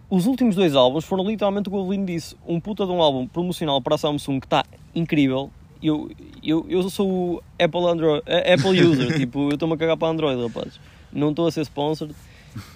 [0.07, 3.01] Os últimos dois álbuns foram literalmente o que o Evelyn disse: um puta de um
[3.01, 4.63] álbum promocional para a Samsung que está
[4.93, 5.49] incrível.
[5.81, 6.11] Eu,
[6.43, 10.39] eu, eu sou o Apple, Android, Apple user, tipo, eu estou-me a cagar para Android,
[10.43, 10.79] rapaz.
[11.16, 12.13] Não estou a ser sponsored,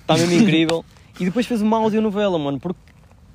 [0.01, 0.83] está mesmo incrível.
[1.19, 2.79] E depois fez uma audionovela, mano, porque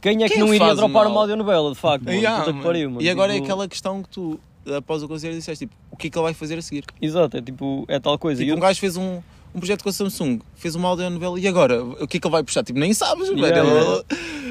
[0.00, 2.04] quem é que Quem não iria faz dropar uma uma audionovela, de facto?
[2.04, 2.16] Mano?
[2.16, 2.62] Yeah, mano.
[2.62, 3.02] pariu, mano.
[3.02, 4.40] E agora Tipo, é aquela questão que tu,
[4.76, 6.84] após o concerto, disseste tipo, o que é que ele vai fazer a seguir?
[7.00, 8.42] Exato, é tipo, é tal coisa.
[8.42, 9.20] E Tipo, eu- um gajo fez um,
[9.54, 11.84] um projeto com a Samsung, fez uma audionovela e agora?
[11.84, 12.62] O que é que ele vai puxar?
[12.64, 13.74] Tipo, nem sabes, Yeah, velho.
[13.76, 14.04] yeah.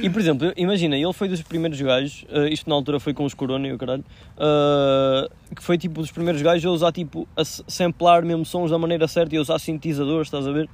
[0.03, 3.23] E por exemplo, imagina, ele foi dos primeiros gajos, eh, isto na altura foi com
[3.23, 4.03] os Corona e o caralho,
[4.37, 8.77] eh, que foi tipo dos primeiros gajos a usar tipo, a samplar mesmo sons da
[8.77, 10.67] maneira certa e a usar sintetizadores, estás a ver?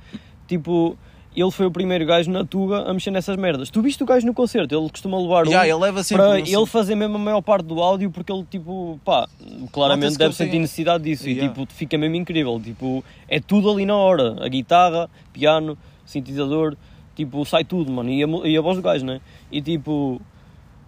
[0.48, 0.98] Tipo,
[1.36, 3.70] ele foi o primeiro gajo na Tuga a mexer nessas merdas.
[3.70, 6.34] Tu viste o gajo no concerto, ele costuma levar um Yeah, ele leva sempre para
[6.34, 9.28] um- ele fazer mesmo a maior parte do áudio porque ele tipo, pá,
[9.72, 11.46] claramente que deve sentir tem- necessidade disso Yeah.
[11.46, 16.76] e tipo, fica mesmo incrível, tipo, é tudo ali na hora, a guitarra, piano, sintetizador,
[17.16, 19.22] tipo, sai tudo, mano, e a, e a voz do gajo, né?
[19.52, 20.22] E tipo,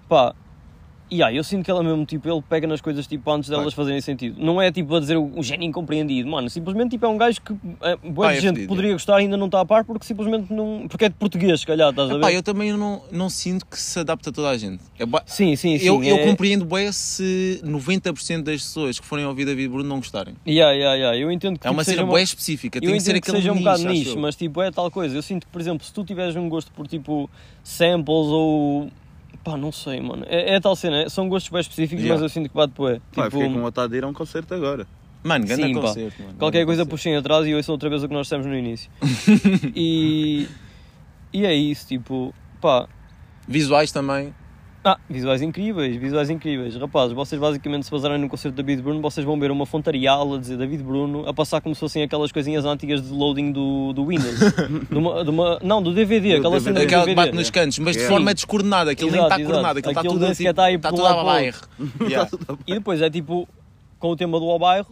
[0.08, 0.34] pá,
[1.12, 3.74] e aí eu sinto que ela mesmo, tipo, ele pega nas coisas tipo antes delas
[3.74, 4.42] fazerem sentido.
[4.42, 7.42] Não é tipo a dizer o, o gênio incompreendido, mano, simplesmente tipo é um gajo
[7.42, 10.52] que é, boa é gente poderia gostar e ainda não está a par porque simplesmente
[10.54, 12.20] não, porque é de português, se calhar, estás a ver?
[12.20, 14.82] Epá, eu também não, não sinto que se adapta a toda a gente.
[14.98, 15.86] É bué- Sim, sim, sim.
[15.86, 19.98] eu, eu é- compreendo bem se 90% das pessoas que forem ouvir David Bruno não
[19.98, 20.36] gostarem.
[20.48, 21.18] Yeah, yeah, yeah.
[21.18, 23.52] Eu entendo que É uma tipo, cena específica, Eu tem que entendo ser que seja
[23.52, 24.20] um bocado nicho, eu.
[24.20, 25.16] mas tipo, é tal coisa.
[25.16, 27.30] Eu sinto que, por exemplo, se tu tiveres um gosto por tipo
[27.64, 28.90] samples ou.
[29.44, 30.26] Pá, não sei, mano.
[30.28, 32.22] É, é tal cena, são gostos bem específicos, Yeah.
[32.22, 33.00] mas eu sinto que bate poé.
[33.14, 34.88] Pá, Tipo, fiquei com vontade de ir a um concerto agora.
[35.24, 35.82] Mano, Sim, pá.
[35.82, 36.22] concerto.
[36.24, 38.90] mano, qualquer coisa puxem atrás e ouçam outra vez o que nós dissemos no início.
[39.76, 40.48] e.
[41.34, 42.88] e é isso, tipo, pá.
[43.48, 44.34] Visuais também.
[44.84, 46.76] Ah, visuais incríveis, visuais incríveis.
[46.76, 50.34] Rapazes, vocês basicamente se basarem no concerto de David Bruno, vocês vão ver uma fontarial
[50.34, 53.94] a dizer David Bruno, a passar como se fossem aquelas coisinhas antigas de loading do,
[53.94, 54.40] do Windows.
[54.90, 56.74] de uma, de uma- não, do DVD, Do aquela DVD.
[56.80, 58.16] cena Aquela que bate nos cantos, mas de Yeah.
[58.18, 59.52] forma descoordenada, aquilo nem Exato, está exato.
[59.54, 61.58] coordenado, aquilo está Aquilo tudo nem assim, está aí está tudo a bairro.
[62.10, 62.30] Yeah.
[62.66, 63.48] E depois é tipo,
[64.00, 64.88] com o tema do ao bairro,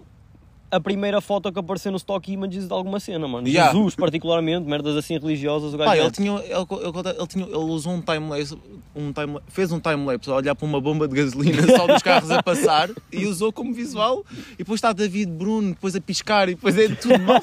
[0.72, 3.48] a primeira foto que apareceu no Stock Images de alguma cena, mano.
[3.48, 3.74] Yeah.
[3.74, 7.56] Jesus, particularmente, merdas assim religiosas, o gajo Pá, ele, tinha, ele, ele, ele, tinha, ele
[7.56, 8.58] usou um timelapse,
[8.96, 12.32] um time, fez um timelapse a olhar para uma bomba de gasolina só dos carros
[12.32, 14.26] a passar e usou como visual.
[14.54, 17.42] E depois está David Bruno, depois a piscar e depois é tudo mal,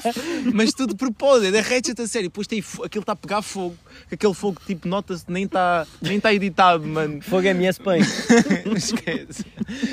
[0.53, 2.29] mas tudo de propósito, é Ratchet a sério.
[2.29, 3.75] Depois tem, aquilo está a pegar fogo,
[4.11, 7.21] aquele fogo tipo, nota-se, nem está nem está editado, mano.
[7.21, 8.07] Fogo MS Paint.
[8.75, 9.45] Esquece.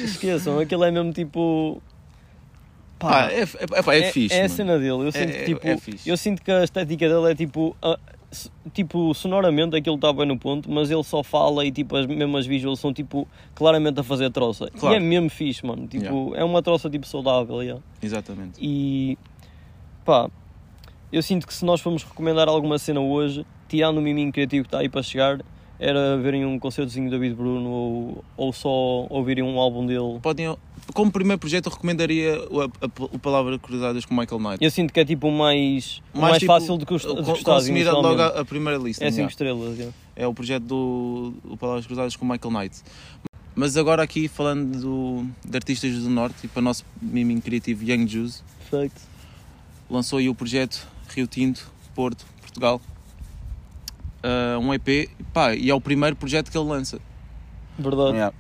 [0.05, 1.82] Esqueçam, aquilo é mesmo tipo.
[3.09, 4.35] Pá, é, é, pá, é, fixe.
[4.35, 5.07] É a cena dele.
[5.07, 6.09] Eu sinto, É- que, tipo, é fixe.
[6.09, 7.77] eu sinto que a estética dele é tipo.
[7.83, 7.99] ah,
[8.73, 12.47] tipo, sonoramente aquilo está bem no ponto, mas ele só fala e tipo, as mesmas
[12.47, 14.69] visuals são tipo claramente a fazer troça.
[14.83, 15.87] E é mesmo fixe, mano.
[15.87, 17.63] Tipo, é uma troça tipo saudável.
[17.63, 17.81] yeah.
[18.03, 18.55] Exatamente.
[18.61, 19.17] E
[20.05, 20.29] pá,
[21.13, 24.69] eu sinto que se nós formos recomendar alguma cena hoje, tirando o miminho criativo que
[24.69, 25.41] está aí para chegar,
[25.79, 28.68] era verem um concertozinho do David Bruno ou, ou só
[29.11, 30.18] ouvirem um álbum dele.
[30.22, 30.57] Podem,
[30.93, 34.64] como primeiro projeto, eu recomendaria o, a, a- o Palavra Cruzadas com Michael Knight.
[34.64, 37.55] Eu sinto que é tipo o mais, o mais, tipo, fácil de, custa, de gostar.
[37.57, 39.05] consumir logo a, a primeira lista.
[39.05, 39.31] É 5 yeah.
[39.31, 39.77] estrelas.
[39.79, 39.95] yeah.
[40.16, 42.77] É o projeto do o Palavras Cruzadas com Michael Knight.
[43.57, 47.85] Mas agora aqui falando do, de artistas do Norte e para o nosso miminho criativo
[47.85, 49.01] Young Juice, Perfeito.
[49.89, 52.81] lançou aí o projeto Rio Tinto, Porto, Portugal.
[54.25, 56.99] Ah, um EP, pá, e é o primeiro projeto que ele lança.
[57.79, 58.12] Verdade.
[58.12, 58.35] Yeah.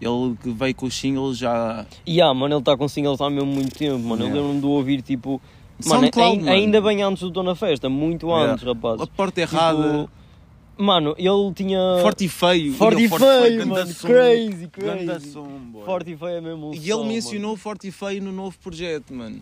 [0.00, 1.86] Ele que veio com os singles já.
[2.06, 4.22] E ah, mano, ele está com singles há mesmo muito tempo, mano.
[4.22, 4.40] Eu Yeah.
[4.40, 5.40] lembro-me de ouvir tipo.
[5.86, 6.50] Mano, SoundCloud, mano.
[6.52, 8.52] ainda bem antes do Estou na Festa, muito Yeah.
[8.52, 9.00] antes, rapaz.
[9.00, 10.10] A porta errada, Tipo,
[10.76, 11.78] mano, ele tinha.
[12.02, 12.72] forte e feio.
[12.74, 13.86] Forte e feio, ganda mano.
[13.92, 14.08] som.
[14.08, 15.30] Crazy, crazy.
[15.30, 15.48] som.
[15.84, 18.58] Forte e feio é mesmo um E som, ele mencionou Forte e Feio no novo
[18.58, 19.40] projeto, mano.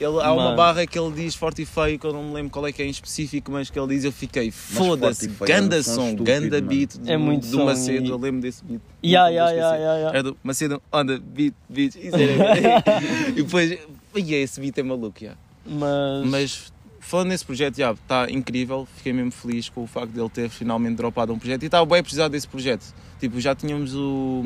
[0.00, 0.56] Ele, há uma Mano.
[0.56, 2.82] barra que ele diz Forte e Feio, que eu não me lembro qual é que
[2.82, 5.46] é em específico, mas que ele diz, eu fiquei, Forte foda-se, e Feio é um
[5.62, 6.66] ganda som som, estúpido, ganda mano.
[6.68, 8.80] beat do, É muito do som Macedo, e- eu lembro desse beat.
[8.80, 9.60] Nunca vou ya, esquecer.
[9.60, 10.08] ya, ya.
[10.08, 12.82] Era do Macedo, anda, beat, beat, isso era-
[13.30, 13.78] e depois,
[14.16, 15.34] e esse beat é maluco, já.
[15.64, 16.26] Mas.
[16.26, 20.28] Mas falando nesse projeto, já, está incrível, fiquei mesmo feliz com o facto de ele
[20.28, 22.84] ter finalmente dropado um projeto e estava bem a precisar desse projeto.
[23.20, 24.42] Tipo, já tínhamos o,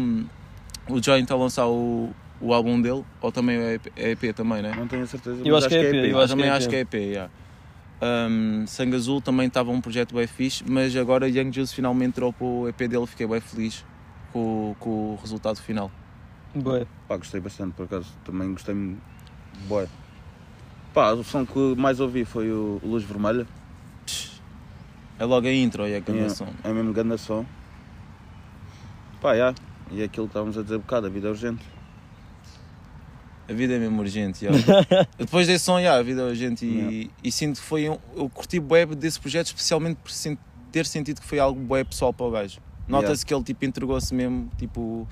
[0.90, 2.10] o Joint a lançar o,
[2.40, 4.72] o álbum dele, ou também é EP, é EP também, né?
[4.76, 5.40] Não tenho a certeza.
[5.44, 6.80] Eu mas acho que é EP, eu Eu acho também que é acho que é
[6.80, 6.94] EP.
[6.94, 7.30] Yeah.
[8.00, 12.32] Um, Sangue Azul também estava um projeto bem fixe, mas agora Young Juice finalmente entrou
[12.32, 13.84] para o EP dele, fiquei bem feliz
[14.32, 15.90] com, com o resultado final.
[16.54, 16.86] Bué.
[17.08, 18.06] Pá, gostei bastante, por acaso.
[18.24, 19.00] Também gostei muito.
[19.66, 19.88] Boa.
[20.94, 23.46] Pá, o som que mais ouvi foi o Luz Vermelha.
[25.18, 26.46] É logo a intro e a É, canção.
[26.62, 27.44] é mesmo grande som.
[29.20, 29.52] Pá, já.
[29.90, 31.64] E é aquilo que estávamos a dizer um bocado, a vida é urgente.
[33.48, 34.44] A vida é mesmo urgente.
[34.44, 34.50] já.
[35.16, 37.96] Depois desse som, já, a vida é urgente e, e sinto que foi um.
[38.14, 40.36] Eu curti bué desse projeto, especialmente por sen-
[40.70, 42.60] ter sentido que foi algo bué pessoal para o gajo.
[42.86, 45.08] Nota-se que ele tipo, entregou-se mesmo, tipo.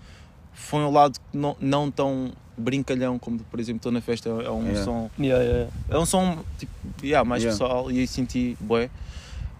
[0.52, 4.28] Foi um lado que não, não tão brincalhão como, por exemplo, estou na festa.
[4.28, 4.84] É um Yeah.
[4.84, 5.10] som.
[5.18, 5.70] Yeah, yeah.
[5.90, 6.72] É um som tipo,
[7.02, 7.58] yeah, mais Yeah.
[7.58, 8.88] pessoal e aí senti bué.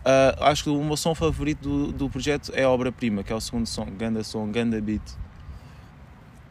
[0.05, 3.37] Ah, acho que o meu som favorito do, do projeto é a obra-prima, que é
[3.37, 5.03] o segundo som, Ganda Som, Ganda Beat.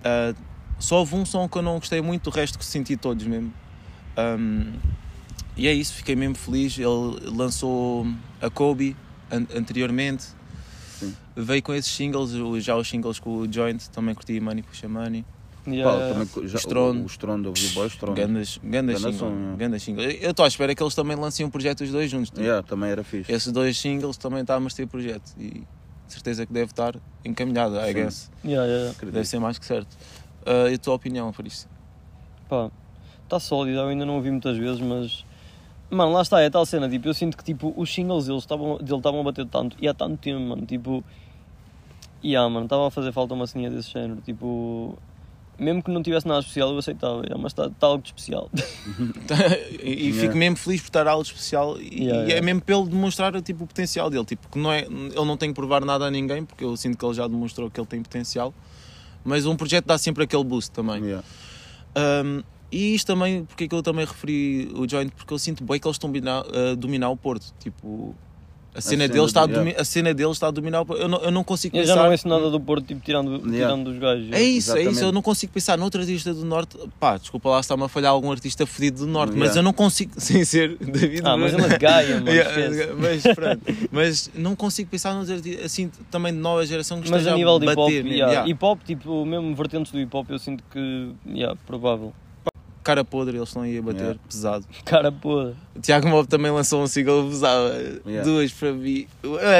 [0.03, 0.33] Ah,
[0.79, 3.53] só houve um som que eu não gostei muito, o resto que senti todos mesmo.
[4.17, 4.73] Ahm,
[5.57, 6.77] e é isso, fiquei mesmo feliz.
[6.77, 8.05] Ele lançou
[8.41, 8.95] a Kobe
[9.31, 10.25] an- anteriormente,
[10.99, 11.15] Sim.
[11.35, 12.31] veio com esses singles,
[12.63, 15.25] já os singles com o Joint, também curti Money Puxa Money.
[15.67, 18.13] Yeah, também, já, o, o Estrondo, ouvi o Estrondo.
[18.21, 19.55] Gandas, gandas Ganda single, som, yeah.
[19.57, 20.03] gandas single.
[20.03, 22.29] Eu estou à espera que eles também lancem um projeto os dois juntos.
[22.29, 22.41] tipo.
[22.41, 23.31] Yeah, também era fixe.
[23.31, 25.63] Esses dois singles também está a merecer projeto e
[26.07, 26.95] de certeza que deve estar
[27.25, 27.93] encaminhado, I Sim.
[27.93, 28.31] guess.
[28.45, 28.95] Yeah, yeah.
[29.11, 29.87] Deve ser mais que certo.
[30.45, 31.67] Ah, e a tua opinião por isso?
[32.47, 32.69] Pá,
[33.23, 35.25] está sólido, eu ainda não ouvi muitas vezes, mas.
[35.89, 38.77] Mano, lá está, é tal cena, tipo, eu sinto que tipo, os singles deles estavam,
[38.77, 41.03] dele estavam a bater tanto e há tanto tempo, mano, tipo.
[42.23, 44.97] E ah, mano, estava a fazer falta uma ceninha desse género, tipo.
[45.57, 48.49] Mesmo que não tivesse nada especial, eu aceitava, yeah, mas está tá algo de especial.
[49.81, 50.21] e e Yeah.
[50.21, 52.41] fico mesmo feliz por estar algo especial e, Yeah, e é yeah.
[52.45, 54.25] mesmo pelo demonstrar tipo, o potencial dele.
[54.25, 56.97] Tipo, que não é, ele não tem que provar nada a ninguém, porque eu sinto
[56.97, 58.53] que ele já demonstrou que ele tem potencial.
[59.25, 61.03] Mas um projeto dá sempre aquele boost também.
[61.03, 61.27] Yeah.
[62.23, 65.63] Um, e isto também, porque é que eu também referi o joint, porque eu sinto
[65.63, 67.53] bem que eles estão a dominar, o Porto.
[67.59, 68.15] Tipo,
[68.75, 71.01] a cena, cena deles está a domi- a cena deles está a dominar o Porto.
[71.01, 72.03] Eu não, eu não consigo Eu já pensar.
[72.03, 73.57] não ouço nada do Porto, tipo, tirando, Yeah.
[73.73, 74.27] tirando dos gajos.
[74.31, 75.03] É isso, é isso.
[75.03, 76.77] Eu não consigo pensar noutro artista do Norte.
[76.99, 79.59] Pá, desculpa lá se está-me a falhar algum artista fedido do Norte, mas Yeah.
[79.59, 82.93] eu não consigo, sem ser David Ah, mas ele é gaia, mano, Yeah, esquece.
[82.93, 83.61] mas pronto,
[83.91, 87.37] mas não consigo pensar nos artistas assim também de nova geração que Mas esteja a
[87.37, 88.09] nível de hip hop, bater mesmo.
[88.17, 88.49] yeah, Yeah.
[88.51, 92.13] hip hop, tipo, mesmo vertentes do hip hop, eu sinto que, yeah, provável.
[92.85, 94.19] Cara podre, eles estão aí a bater Yeah.
[94.29, 94.65] pesado.
[94.85, 95.51] Cara, pô.
[95.75, 97.73] O Tiago Mob também lançou um single pesado.
[98.05, 98.23] Yeah.
[98.23, 99.07] Duas para mim.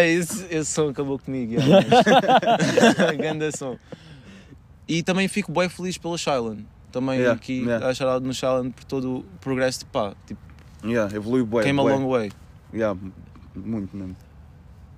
[0.08, 1.54] Esse, esse som acabou comigo.
[1.54, 3.78] yeah, Ganda som.
[4.88, 6.58] E também fico bem feliz pelo Shylon.
[6.92, 7.88] Também Yeah, aqui yeah.
[7.90, 10.14] a no Shylon por todo o progresso de pá.
[10.28, 10.40] Tipo,
[10.84, 11.64] Yeah, evoluiu bué.
[11.64, 12.32] came a long way.
[12.72, 12.98] Yeah,
[13.56, 14.16] muito mesmo.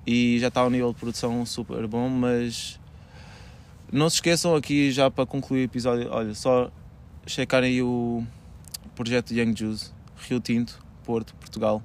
[0.06, 2.78] e já está ao nível de produção super bom, mas
[3.92, 6.70] não se esqueçam aqui já para concluir o episódio, olha, só
[7.28, 8.24] checarem aí o
[8.96, 9.92] projeto Young Juice,
[10.28, 11.82] Rio Tinto, Porto, Portugal.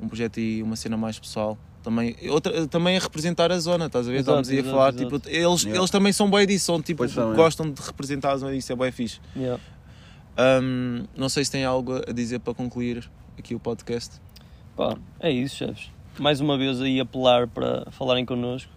[0.00, 1.56] Um projeto e uma cena mais pessoal.
[1.82, 4.18] Também, outra, também a representar a zona, estás a ver?
[4.18, 5.18] Exato, Estamos aí a falar, exato.
[5.18, 5.80] tipo, eles, Yeah.
[5.80, 7.08] eles também são disso, são tipo, é.
[7.34, 9.20] gostam de representar a zona, isso é bem fixe.
[9.36, 9.60] Yeah.
[10.62, 13.08] Hum, não sei se tem algo a dizer para concluir
[13.38, 14.20] aqui o podcast.
[14.76, 15.90] Pá, é isso, chefes.
[16.18, 18.70] Mais uma vez aí apelar para falarem connosco.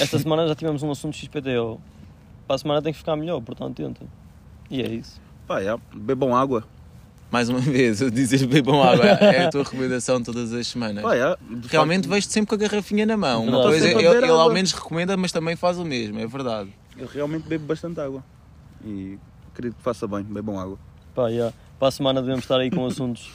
[0.00, 1.80] Esta semana já tivemos um assunto XPTO.
[2.46, 4.06] Para a semana tem que ficar melhor, portanto tenta.
[4.70, 5.20] E é isso.
[5.46, 6.64] Pá, yeah, bebam água.
[7.30, 11.02] Mais uma vez, a dizer bebam água, é a tua recomendação todas as semanas.
[11.02, 13.44] Pá, de Realmente facto, vejo-te sempre com a garrafinha na mão.
[13.44, 16.70] Uma coisa, a ele, ele ao menos recomenda, mas também faz o mesmo, é verdade.
[16.96, 18.22] Eu realmente bebo bastante água.
[18.84, 19.18] E
[19.52, 20.78] acredito que faça bem, bebam água.
[21.14, 21.54] Pá, yeah.
[21.78, 23.30] Para a semana devemos estar aí com assuntos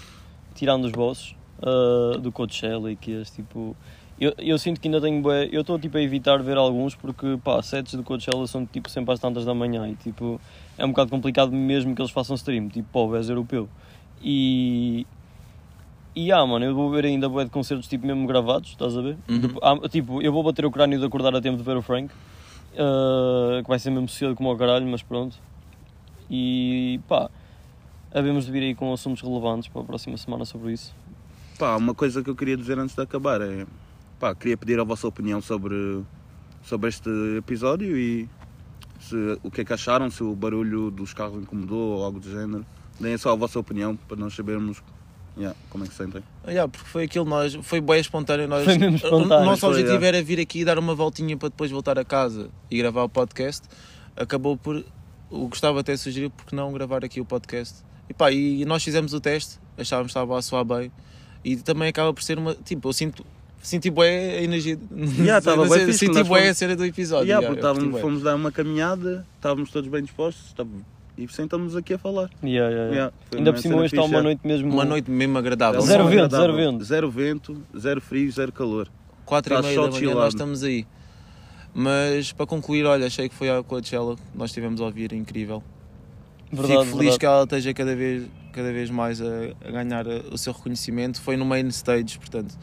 [0.56, 3.76] tirando os vossos, ah, do Coachella e que este tipo.
[4.20, 7.38] Eu, eu sinto que ainda tenho bué, eu estou tipo a evitar ver alguns porque
[7.44, 10.42] pá, sets do Coachella são tipo sempre às tantas da manhã e tipo
[10.78, 13.70] é um bocado complicado mesmo que eles façam stream, tipo pô, és europeu.
[14.22, 15.08] E
[16.16, 19.02] e ah, mano, eu vou ver ainda bué de concertos tipo mesmo gravados, estás a
[19.02, 19.18] ver?
[19.30, 19.40] Uhum.
[19.40, 21.82] Depo- ah, tipo, eu vou bater o crânio de acordar a tempo de ver o
[21.82, 22.14] Frank,
[22.78, 25.38] ah, que vai ser mesmo cedo como ao caralho, mas pronto.
[26.30, 27.30] E pá,
[28.14, 30.94] havemos de vir aí com assuntos relevantes para a próxima semana sobre isso.
[31.58, 33.66] Pá, uma coisa que eu queria dizer antes de acabar é.
[34.20, 36.04] Pá, queria pedir a vossa opinião sobre,
[36.62, 38.30] sobre este episódio e
[39.00, 42.30] se, o que é que acharam, se o barulho dos carros incomodou ou algo do
[42.30, 42.66] género.
[43.00, 44.84] Deem só a vossa opinião para nós sabermos
[45.38, 46.22] yeah, como é que se sentem.
[46.44, 48.48] Ah, yeah, porque foi aquilo, nós, foi bem espontâneo.
[48.48, 49.44] Nós, Foi mesmo espontâneo.
[49.44, 50.08] O nosso Foi, objetivo yeah.
[50.18, 53.10] era vir aqui e dar uma voltinha para depois voltar a casa e gravar o
[53.10, 53.68] podcast.
[54.16, 54.84] Acabou por.
[55.30, 57.84] O Gustavo até sugeriu porque não gravar aqui o podcast.
[58.10, 60.92] E pá, e nós fizemos o teste, achávamos que estava a soar bem.
[61.46, 62.54] E também acaba por ser uma.
[62.56, 63.26] Tipo, eu sinto.
[63.62, 64.78] Senti bué a energia.
[65.20, 67.28] Yeah, bué fixe, Senti bué fomos- a cena do episódio.
[67.28, 70.70] Yeah, yeah, porque fomos dar uma caminhada, estávamos todos bem dispostos estava-
[71.18, 72.30] e sentamos aqui a falar.
[72.42, 73.14] Yeah, yeah, yeah.
[73.36, 74.22] Ainda por cima hoje está uma é.
[74.22, 74.72] noite mesmo.
[74.72, 75.82] Uma noite mesmo agradável.
[75.82, 76.56] Zero vento, agradável.
[76.56, 76.84] zero vento.
[76.86, 78.88] Zero vento, zero frio, zero calor.
[79.26, 80.20] 4 e Está meia da manhã chillado.
[80.20, 80.88] nós estamos aí.
[81.74, 85.62] Mas para concluir, olha, achei que foi a Coachella que nós tivemos a ouvir, incrível.
[86.52, 87.20] Verdade, Fico feliz verdade.
[87.20, 89.26] que ela esteja cada vez, cada vez mais a,
[89.64, 91.22] a ganhar o seu reconhecimento.
[91.22, 92.58] Foi no main stage, portanto.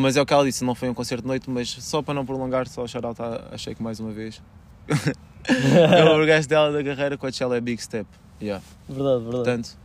[0.00, 2.14] Mas é o que ela disse, não foi um concerto de noite, mas só para
[2.14, 3.20] não prolongar, só shout-out
[3.52, 4.40] à Shake mais uma vez.
[5.48, 8.06] é o orgasmo dela da carreira, Coachella é Big Step.
[8.40, 8.62] Yeah.
[8.88, 9.36] Verdade, verdade.
[9.36, 9.78] Portanto,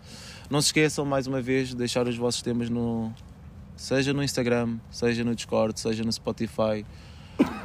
[0.52, 3.12] não se esqueçam mais uma vez de deixar os vossos temas no.
[3.76, 6.86] Seja no Instagram, seja no Discord, seja no Spotify.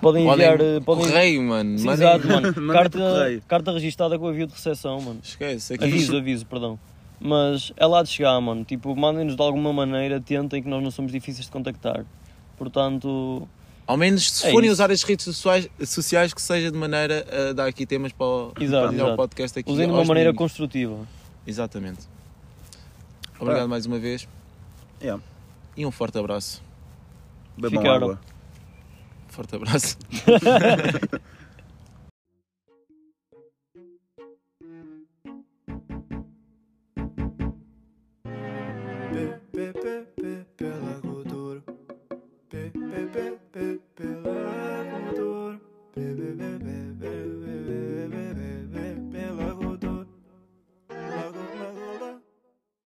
[0.01, 0.59] Podem enviar.
[0.59, 1.05] eh, Podem...
[1.05, 1.79] Correio, mano.
[1.79, 2.55] Sim, exato, mano.
[2.73, 2.99] Carta,
[3.47, 5.21] carta registada com aviso de recepção, mano.
[5.23, 5.75] Esquece.
[5.75, 6.79] Aqui Aviso, aviso, perdão.
[7.21, 8.65] Mas é lá de chegar, mano.
[8.65, 12.07] Tipo, mandem-nos de alguma maneira, tentem que nós não somos difíceis de contactar.
[12.59, 13.49] Portanto,
[13.87, 14.75] Ao menos se É forem isso.
[14.75, 18.53] usar as redes sociais, sociais, que seja de maneira a dar aqui temas para o,
[18.61, 19.17] Exato, para o exato.
[19.17, 19.71] podcast aqui.
[19.71, 20.53] usem de uma maneira domingos.
[20.53, 21.07] construtiva.
[21.47, 22.01] Exatamente.
[23.41, 24.29] Obrigado mais uma vez
[25.01, 25.23] Yeah.
[25.77, 26.61] e um forte abraço.
[27.57, 27.95] Bebam Ficaram.
[28.11, 28.21] água.
[29.29, 29.97] Forte abraço.
[45.99, 47.68] Baby, baby, baby.